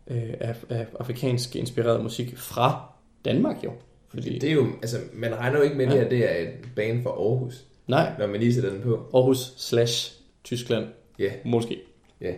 øh, 0.07 0.33
af, 0.39 0.55
af 0.69 0.85
afrikansk 0.99 1.55
inspireret 1.55 2.03
musik 2.03 2.37
fra 2.37 2.81
Danmark 3.25 3.63
jo. 3.63 3.71
Fordi, 4.09 4.39
Det 4.39 4.49
er 4.49 4.53
jo, 4.53 4.67
altså, 4.81 4.97
man 5.13 5.35
regner 5.35 5.57
jo 5.57 5.63
ikke 5.63 5.75
med 5.75 5.85
Ja. 5.87 5.93
det, 5.93 5.99
at 6.05 6.11
det 6.11 6.31
er 6.31 6.35
et 6.47 6.53
band 6.75 7.03
fra 7.03 7.09
Aarhus, 7.09 7.63
nej, 7.87 8.11
når 8.19 8.27
man 8.27 8.39
lige 8.39 8.53
sætter 8.53 8.69
den 8.69 8.81
på. 8.81 9.09
Aarhus 9.13 9.53
slash 9.57 10.13
Tyskland, 10.43 10.85
Ja, 11.19 11.31
måske. 11.45 11.79
ja. 12.21 12.31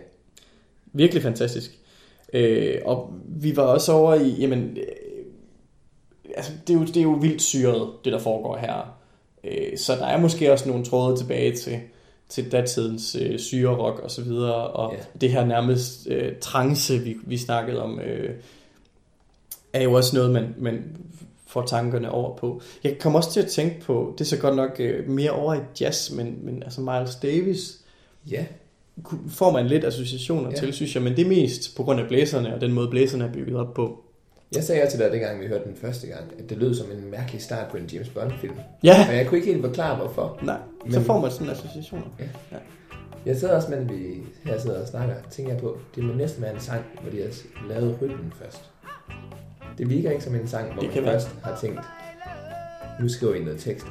Virkelig 0.92 1.22
fantastisk. 1.22 1.78
Øh, 2.32 2.80
og 2.84 3.12
vi 3.26 3.56
var 3.56 3.62
også 3.62 3.92
over 3.92 4.14
i, 4.14 4.28
jamen, 4.30 4.76
øh, 4.76 4.84
altså 6.36 6.52
det 6.66 6.74
er, 6.74 6.78
jo, 6.78 6.84
det 6.86 6.96
er 6.96 7.02
jo 7.02 7.10
vildt 7.20 7.42
syret, 7.42 7.90
det 8.04 8.12
der 8.12 8.18
foregår 8.18 8.56
her. 8.56 8.96
Øh, 9.44 9.78
så 9.78 9.92
der 9.96 10.06
er 10.06 10.20
måske 10.20 10.52
også 10.52 10.68
nogle 10.68 10.84
tråde 10.84 11.16
tilbage 11.16 11.56
til, 11.56 11.78
til 12.28 12.52
datidens 12.52 13.16
øh, 13.20 13.38
syre-rock 13.38 13.98
og 13.98 14.10
så 14.10 14.22
videre, 14.22 14.66
og 14.66 14.92
Ja. 14.94 15.02
det 15.20 15.30
her 15.32 15.44
nærmest 15.44 16.06
øh, 16.10 16.32
trance, 16.40 16.98
vi, 16.98 17.16
vi 17.26 17.36
snakkede 17.38 17.82
om, 17.82 18.00
øh, 18.00 18.34
er 19.72 19.82
jo 19.82 19.92
også 19.92 20.16
noget, 20.16 20.30
man, 20.30 20.54
man 20.58 20.96
får 21.46 21.62
tankerne 21.66 22.10
over 22.12 22.36
på. 22.36 22.60
Jeg 22.84 22.98
kom 22.98 23.14
også 23.14 23.32
til 23.32 23.40
at 23.40 23.46
tænke 23.48 23.80
på, 23.80 24.14
det 24.18 24.24
er 24.24 24.28
så 24.28 24.38
godt 24.38 24.56
nok 24.56 24.76
øh, 24.78 25.08
mere 25.08 25.30
over 25.30 25.54
i 25.54 25.58
jazz, 25.80 26.10
men, 26.10 26.38
men 26.42 26.62
altså 26.62 26.80
Miles 26.80 27.16
Davis, 27.16 27.76
Ja, 28.30 28.44
får 29.28 29.50
man 29.52 29.66
lidt 29.66 29.84
associationer 29.84 30.42
Ja. 30.50 30.54
ja. 30.54 30.56
til, 30.56 30.72
synes 30.72 30.94
jeg, 30.94 31.02
men 31.02 31.16
det 31.16 31.24
er 31.24 31.28
mest 31.28 31.76
på 31.76 31.82
grund 31.82 32.00
af 32.00 32.08
blæserne 32.08 32.54
og 32.54 32.60
den 32.60 32.72
måde 32.72 32.88
blæserne 32.88 33.24
er 33.24 33.32
bygget 33.32 33.56
op 33.56 33.74
på. 33.74 34.04
jeg 34.54 34.64
sagde 34.64 34.90
til 34.90 34.98
dig, 34.98 35.12
dengang 35.12 35.40
vi 35.40 35.46
hørte 35.46 35.64
den 35.64 35.76
første 35.76 36.06
gang, 36.06 36.24
at 36.38 36.50
det 36.50 36.58
lød 36.58 36.74
som 36.74 36.86
en 36.90 37.10
mærkelig 37.10 37.42
start 37.42 37.70
på 37.70 37.76
en 37.76 37.86
James 37.92 38.08
Bond-film. 38.08 38.54
Ja, 38.84 39.06
Og 39.08 39.16
jeg 39.16 39.26
kunne 39.26 39.38
ikke 39.38 39.52
helt 39.52 39.64
forklare, 39.66 39.96
hvorfor. 39.96 40.38
nej, 40.42 40.56
så 40.90 40.98
Men- 40.98 41.06
får 41.06 41.20
man 41.20 41.30
sådan 41.30 41.50
associationer. 41.50 42.04
Jeg 43.26 43.36
sidder 43.36 43.56
også, 43.56 43.70
mens 43.70 43.92
vi 43.92 43.98
her 44.44 44.58
sidder 44.60 44.82
og 44.82 44.88
snakker, 44.88 45.14
tænker 45.30 45.52
jeg 45.52 45.60
på, 45.60 45.78
det 45.94 46.04
må 46.04 46.12
næsten 46.12 46.42
være 46.42 46.54
en 46.54 46.60
sang, 46.60 46.84
hvor 47.02 47.10
de 47.10 47.16
har 47.22 47.68
lavet 47.68 47.98
rytmen 48.02 48.32
først. 48.42 48.60
Det 49.78 49.90
virker 49.90 50.10
ikke 50.10 50.24
som 50.24 50.34
en 50.34 50.48
sang, 50.48 50.64
hvor 50.72 50.74
Det 50.74 50.82
man 50.88 50.94
kan 50.94 51.02
være. 51.02 51.12
først 51.12 51.28
har 51.42 51.58
tænkt, 51.60 51.80
nu 53.00 53.08
skriver 53.08 53.34
I 53.34 53.44
noget 53.44 53.60
tekst 53.60 53.86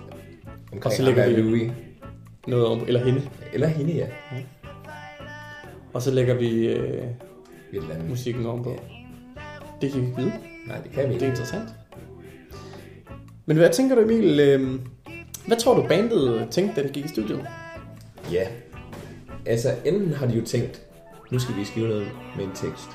omkring 0.72 0.86
Og 0.86 0.91
så 0.91 1.04
lægger 1.04 1.28
vi- 1.30 1.36
Louis. 1.41 1.72
Noget 2.48 2.65
om, 2.65 2.84
eller 2.88 3.04
hende. 3.06 3.22
Eller 3.54 3.67
hende, 3.67 3.93
ja. 3.93 4.08
Og 5.93 6.02
så 6.02 6.12
lægger 6.12 6.34
vi 6.34 6.67
øh, 6.67 7.04
Et 7.04 7.13
eller 7.73 7.93
andet. 7.93 8.10
musikken 8.10 8.45
ovenpå. 8.45 8.71
Ja. 8.71 8.78
Det 9.82 9.91
kan 9.91 10.02
vi 10.02 10.06
ikke 10.08 10.17
vide. 10.17 10.34
Nej, 10.67 10.78
det 10.82 10.91
kan 10.91 11.04
vi 11.04 11.08
Det 11.08 11.13
ikke. 11.13 11.25
er 11.25 11.30
interessant. 11.30 11.69
Men 13.45 13.58
hvad 13.58 13.69
tænker 13.69 13.95
du, 13.95 14.02
Emil? 14.02 14.39
Øh, 14.39 14.80
hvad 15.47 15.58
tror 15.58 15.75
du, 15.75 15.88
bandet 15.88 16.47
tænkte, 16.52 16.82
da 16.82 16.88
det 16.88 16.93
gik 16.95 17.06
i 17.06 17.08
studiet? 17.08 17.45
Ja. 18.32 18.47
Altså, 19.45 19.69
enten 19.86 20.13
har 20.13 20.28
de 20.28 20.34
jo 20.34 20.45
tænkt, 20.45 20.82
nu 21.32 21.39
skal 21.39 21.56
vi 21.56 21.65
skrive 21.65 21.88
noget 21.88 22.08
med 22.36 22.43
en 22.45 22.52
tekst, 22.56 22.89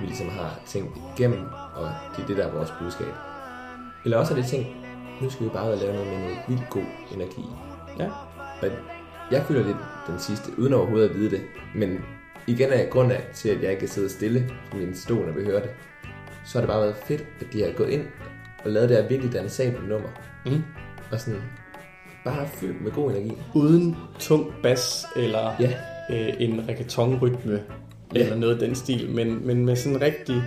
vi 0.00 0.06
ligesom 0.06 0.28
har 0.28 0.60
tænkt 0.66 0.90
igennem, 1.18 1.44
og 1.76 1.90
det 2.16 2.22
er 2.22 2.26
det, 2.26 2.36
der 2.36 2.46
er 2.46 2.52
vores 2.52 2.70
budskab. 2.80 3.14
Eller 4.04 4.16
også 4.18 4.34
har 4.34 4.42
de 4.42 4.48
tænkt, 4.48 4.66
nu 5.22 5.30
skal 5.30 5.44
vi 5.46 5.50
bare 5.50 5.76
lave 5.76 5.92
noget 5.92 6.08
med 6.08 6.18
noget 6.18 6.36
vildt 6.48 6.70
god 6.70 6.82
energi. 7.14 7.44
Ja. 7.98 8.08
Og 8.62 8.68
jeg 9.30 9.42
føler 9.48 9.64
lidt 9.66 9.76
den 10.06 10.18
sidste, 10.18 10.50
uden 10.58 10.74
overhovedet 10.74 11.08
at 11.08 11.14
vide 11.16 11.30
det. 11.30 11.40
Men 11.74 11.98
igen 12.46 12.68
er 12.72 12.84
grund 12.90 13.12
af 13.12 13.22
til, 13.34 13.48
at 13.48 13.62
jeg 13.62 13.70
ikke 13.70 13.80
kan 13.80 13.88
sidde 13.88 14.08
stille 14.10 14.44
på 14.70 14.76
min 14.76 14.94
stol, 14.96 15.26
når 15.26 15.32
vi 15.32 15.44
hører 15.44 15.60
det. 15.60 15.70
Så 16.46 16.58
har 16.58 16.60
det 16.60 16.68
bare 16.68 16.80
været 16.82 16.96
fedt, 16.96 17.24
at 17.40 17.46
de 17.52 17.62
har 17.62 17.70
gået 17.76 17.90
ind 17.90 18.02
og 18.64 18.70
lavet 18.70 18.88
det 18.88 18.96
her 18.96 19.08
virkelig 19.08 19.32
dansable 19.32 19.88
nummer. 19.88 20.08
Mm. 20.46 20.62
Og 21.12 21.20
sådan 21.20 21.40
bare 22.24 22.48
fyldt 22.54 22.80
med 22.84 22.92
god 22.92 23.10
energi. 23.10 23.32
Uden 23.54 23.96
tung 24.18 24.52
bas 24.62 25.06
eller 25.16 25.50
Ja, 25.60 25.72
øh, 26.10 26.28
en 26.38 26.64
reggaeton-rytme 26.68 27.60
Ja. 28.14 28.20
eller 28.20 28.36
noget 28.36 28.52
af 28.54 28.58
den 28.58 28.74
stil, 28.74 29.10
men, 29.10 29.46
men 29.46 29.64
med 29.66 29.76
sådan 29.76 29.96
en 29.96 30.00
rigtig, 30.02 30.42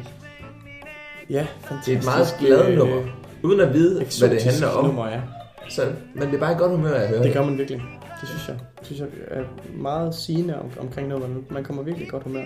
ja, 1.29 1.47
fantastisk, 1.61 1.85
det 1.85 1.93
er 1.95 1.99
et 1.99 2.05
meget 2.05 2.35
glad 2.39 2.71
øh, 2.71 2.77
nummer. 2.77 3.03
Uden 3.43 3.59
at 3.59 3.73
vide, 3.73 4.05
hvad 4.19 4.29
det 4.29 4.43
handler 4.43 4.67
om. 4.67 4.85
Nummer, 4.85 5.07
ja. 5.07 5.21
Så 5.69 5.81
man 6.15 6.27
bliver 6.27 6.39
bare 6.39 6.51
i 6.51 6.55
godt 6.57 6.71
humør 6.71 6.93
af 6.93 7.01
at 7.01 7.07
høre 7.09 7.17
Det 7.17 7.25
det. 7.25 7.33
gør 7.33 7.45
man 7.45 7.57
virkelig. 7.57 7.81
Det 8.21 8.29
synes 8.29 8.47
jeg. 8.47 8.57
Det 8.79 8.85
synes 8.85 9.01
jeg 9.01 9.09
er 9.27 9.43
meget 9.73 10.15
sigende 10.15 10.59
om, 10.59 10.71
omkring 10.79 11.07
noget. 11.07 11.29
Man, 11.29 11.45
man 11.49 11.63
kommer 11.63 11.83
virkelig 11.83 12.09
godt 12.09 12.23
humør. 12.23 12.45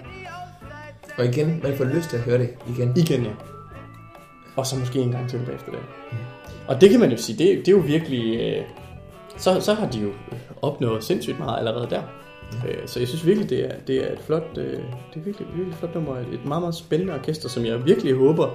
Og 1.18 1.26
igen, 1.26 1.60
man 1.64 1.78
får 1.78 1.86
lyst 1.86 2.10
til 2.10 2.18
at 2.18 2.24
høre 2.24 2.38
det 2.38 2.50
igen. 2.70 2.94
Igen, 2.98 3.24
ja. 3.24 3.32
Og 4.56 4.66
så 4.66 4.80
måske 4.80 5.00
en 5.00 5.12
gang 5.12 5.30
til 5.30 5.40
efter 5.40 5.72
det. 5.72 5.80
Og 6.68 6.82
det 6.82 6.90
kan 6.90 7.00
man 7.00 7.12
jo 7.12 7.18
sige, 7.18 7.38
det, 7.38 7.58
det 7.58 7.68
er 7.68 7.72
jo 7.72 7.84
virkelig... 7.86 8.40
Øh, 8.40 8.64
så, 9.38 9.62
så 9.62 9.74
har 9.74 9.90
de 9.90 10.00
jo 10.00 10.10
opnået 10.62 11.04
sindssygt 11.04 11.40
meget 11.40 11.58
allerede 11.58 11.90
der. 11.90 12.02
Øh, 12.68 12.88
så 12.88 13.00
jeg 13.00 13.08
synes 13.08 13.26
virkelig, 13.26 13.50
det 13.50 13.66
er, 13.66 13.80
det 13.88 13.98
er 14.08 14.14
et 14.14 14.20
flot, 14.20 14.58
øh, 14.58 14.66
det 15.14 15.16
er 15.16 15.20
virkelig, 15.20 15.48
virkelig 15.56 15.76
flot 15.76 15.96
nummer. 15.96 16.18
Et 16.18 16.28
et 16.34 16.46
meget, 16.46 16.62
meget 16.62 16.76
spændende 16.76 17.14
orkester, 17.14 17.50
som 17.50 17.66
jeg 17.66 17.86
virkelig 17.86 18.16
håber 18.16 18.50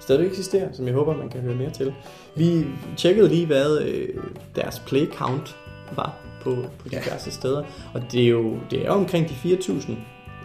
stadig 0.00 0.26
eksisterer, 0.26 0.72
som 0.72 0.86
jeg 0.86 0.94
håber, 0.94 1.16
man 1.16 1.28
kan 1.28 1.40
høre 1.40 1.54
mere 1.54 1.70
til. 1.70 1.94
Vi 2.36 2.66
tjekkede 2.96 3.28
lige, 3.28 3.46
hvad 3.46 3.80
øh, 3.80 4.08
deres 4.56 4.82
play 4.86 5.06
count 5.06 5.56
var 5.96 6.27
på, 6.42 6.56
på 6.78 6.88
diverse 6.88 7.30
steder, 7.30 7.62
og 7.94 8.02
det 8.12 8.24
er 8.24 8.28
jo 8.28 8.56
det 8.70 8.86
er 8.86 8.90
omkring 8.90 9.28
de 9.28 9.34
4.000, 9.34 9.92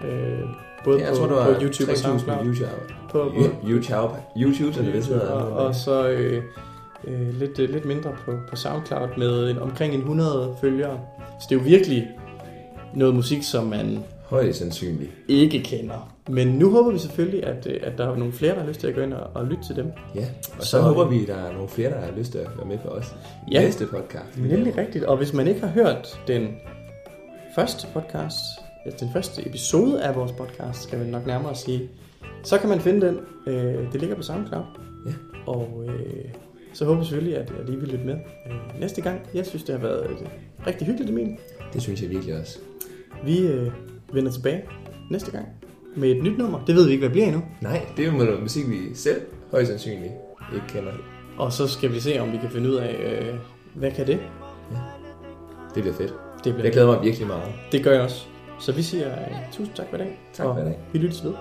øh, 0.07 0.39
både 0.83 0.99
Jeg 1.01 1.09
på, 1.09 1.15
tror, 1.15 1.27
på 1.27 1.61
YouTube 1.61 1.91
og 1.91 1.95
3.000 1.95 2.01
SoundCloud. 2.01 2.37
på 2.37 2.45
YouTube. 2.45 2.93
På, 3.11 3.31
på, 3.35 3.67
YouTube, 3.69 4.13
YouTube, 4.37 4.79
YouTube, 4.79 4.91
hedder. 4.91 5.31
og, 5.31 5.65
og 5.65 5.75
så 5.75 6.07
øh, 6.07 6.43
øh, 7.07 7.39
lidt, 7.39 7.59
øh, 7.59 7.69
lidt 7.69 7.85
mindre 7.85 8.11
på, 8.25 8.31
på 8.49 8.55
SoundCloud 8.55 9.09
med 9.17 9.49
en, 9.51 9.59
omkring 9.59 9.93
en 9.93 9.99
100 9.99 10.55
følgere. 10.61 10.99
Så 11.39 11.45
det 11.49 11.55
er 11.55 11.59
jo 11.59 11.65
virkelig 11.65 12.07
noget 12.95 13.15
musik, 13.15 13.43
som 13.43 13.65
man 13.65 14.03
Højst 14.25 14.59
sandsynligt. 14.59 15.11
ikke 15.27 15.63
kender. 15.63 16.12
Men 16.29 16.47
nu 16.47 16.69
håber 16.71 16.91
vi 16.91 16.97
selvfølgelig, 16.97 17.43
at, 17.43 17.67
øh, 17.67 17.79
at 17.83 17.97
der 17.97 18.09
er 18.11 18.15
nogle 18.15 18.33
flere, 18.33 18.53
der 18.53 18.59
har 18.59 18.67
lyst 18.67 18.79
til 18.79 18.87
at 18.87 18.95
gå 18.95 19.01
ind 19.01 19.13
og, 19.13 19.29
og 19.33 19.45
lytte 19.45 19.63
til 19.67 19.75
dem. 19.75 19.91
Ja, 20.15 20.25
og 20.57 20.63
så, 20.63 20.69
Så, 20.69 20.81
håber 20.81 21.05
vi, 21.05 21.21
at 21.21 21.27
der 21.27 21.35
er 21.35 21.53
nogle 21.53 21.69
flere, 21.69 21.89
der 21.89 21.99
har 21.99 22.11
lyst 22.17 22.31
til 22.31 22.37
at 22.39 22.47
være 22.57 22.67
med 22.67 22.77
på 22.77 22.87
os. 22.87 23.15
Ja. 23.51 23.61
Næste 23.61 23.85
podcast. 23.85 24.37
Nemlig 24.37 24.77
rigtigt. 24.77 25.03
Og 25.03 25.17
hvis 25.17 25.33
man 25.33 25.47
ikke 25.47 25.59
har 25.61 25.67
hørt 25.67 26.19
den 26.27 26.47
første 27.55 27.87
podcast, 27.93 28.35
ja, 28.85 28.91
den 28.99 29.09
første 29.13 29.47
episode 29.47 30.03
af 30.03 30.15
vores 30.15 30.31
podcast, 30.31 30.83
skal 30.83 30.99
man 30.99 31.07
nok 31.07 31.25
nærmere 31.27 31.55
sige, 31.55 31.89
så 32.43 32.57
kan 32.57 32.69
man 32.69 32.79
finde 32.79 33.07
den. 33.07 33.19
Øh, 33.47 33.91
det 33.91 33.99
ligger 34.01 34.15
på 34.15 34.21
SoundCloud. 34.21 34.63
Ja. 35.05 35.11
Og 35.47 35.83
øh, 35.87 36.25
så 36.73 36.85
håber 36.85 36.99
vi 36.99 37.05
selvfølgelig, 37.05 37.37
at, 37.37 37.53
at 37.63 37.69
I 37.69 37.75
vil 37.75 37.89
lytte 37.89 38.05
med 38.05 38.13
øh, 38.47 38.79
næste 38.79 39.01
gang. 39.01 39.19
Jeg 39.33 39.45
synes, 39.45 39.63
det 39.63 39.75
har 39.75 39.81
været 39.81 40.11
et 40.11 40.29
rigtig 40.67 40.87
hyggeligt, 40.87 41.11
Emil. 41.11 41.37
Det 41.73 41.81
synes 41.81 42.01
jeg 42.01 42.09
virkelig 42.09 42.39
også. 42.39 42.59
Vi 43.25 43.39
øh, 43.47 43.71
vender 44.13 44.31
tilbage 44.31 44.63
næste 45.11 45.31
gang 45.31 45.47
med 45.95 46.09
et 46.11 46.23
nyt 46.23 46.37
nummer. 46.37 46.59
Det 46.67 46.75
ved 46.75 46.85
vi 46.85 46.91
ikke, 46.91 47.01
hvad 47.01 47.09
bliver 47.11 47.25
endnu. 47.27 47.41
Nej, 47.61 47.85
det 47.97 48.07
er 48.07 48.11
jo 48.11 48.17
noget 48.17 48.41
musik, 48.41 48.69
vi 48.69 48.95
selv 48.95 49.21
højst 49.51 49.69
sandsynligt 49.69 50.13
ikke 50.53 50.67
kender. 50.67 50.91
Og 51.37 51.53
så 51.53 51.67
skal 51.67 51.91
vi 51.93 51.99
se, 51.99 52.19
om 52.19 52.31
vi 52.31 52.37
kan 52.37 52.49
finde 52.49 52.69
ud 52.69 52.75
af, 52.75 52.95
øh, 53.21 53.35
hvad 53.73 53.91
kan 53.91 54.07
det? 54.07 54.19
Det 55.75 55.83
bliver 55.83 55.95
fedt. 55.95 56.13
Det, 56.43 56.53
bliver, 56.53 56.63
Jeg 56.63 56.73
glæder 56.73 56.87
mig 56.87 57.01
virkelig 57.03 57.27
meget. 57.27 57.51
det 57.71 57.83
gør 57.83 57.91
jeg 57.91 58.01
også. 58.01 58.25
Så 58.59 58.71
vi 58.71 58.81
siger 58.81 59.11
øh, 59.11 59.35
tusind 59.51 59.75
tak 59.75 59.85
for 59.89 59.95
i 59.95 59.99
dag. 59.99 60.19
Tak 60.33 60.45
for 60.45 60.57
i 60.57 60.65
dag. 60.65 60.79
Vi 60.93 60.99
lyttes 60.99 61.23
ved. 61.23 61.33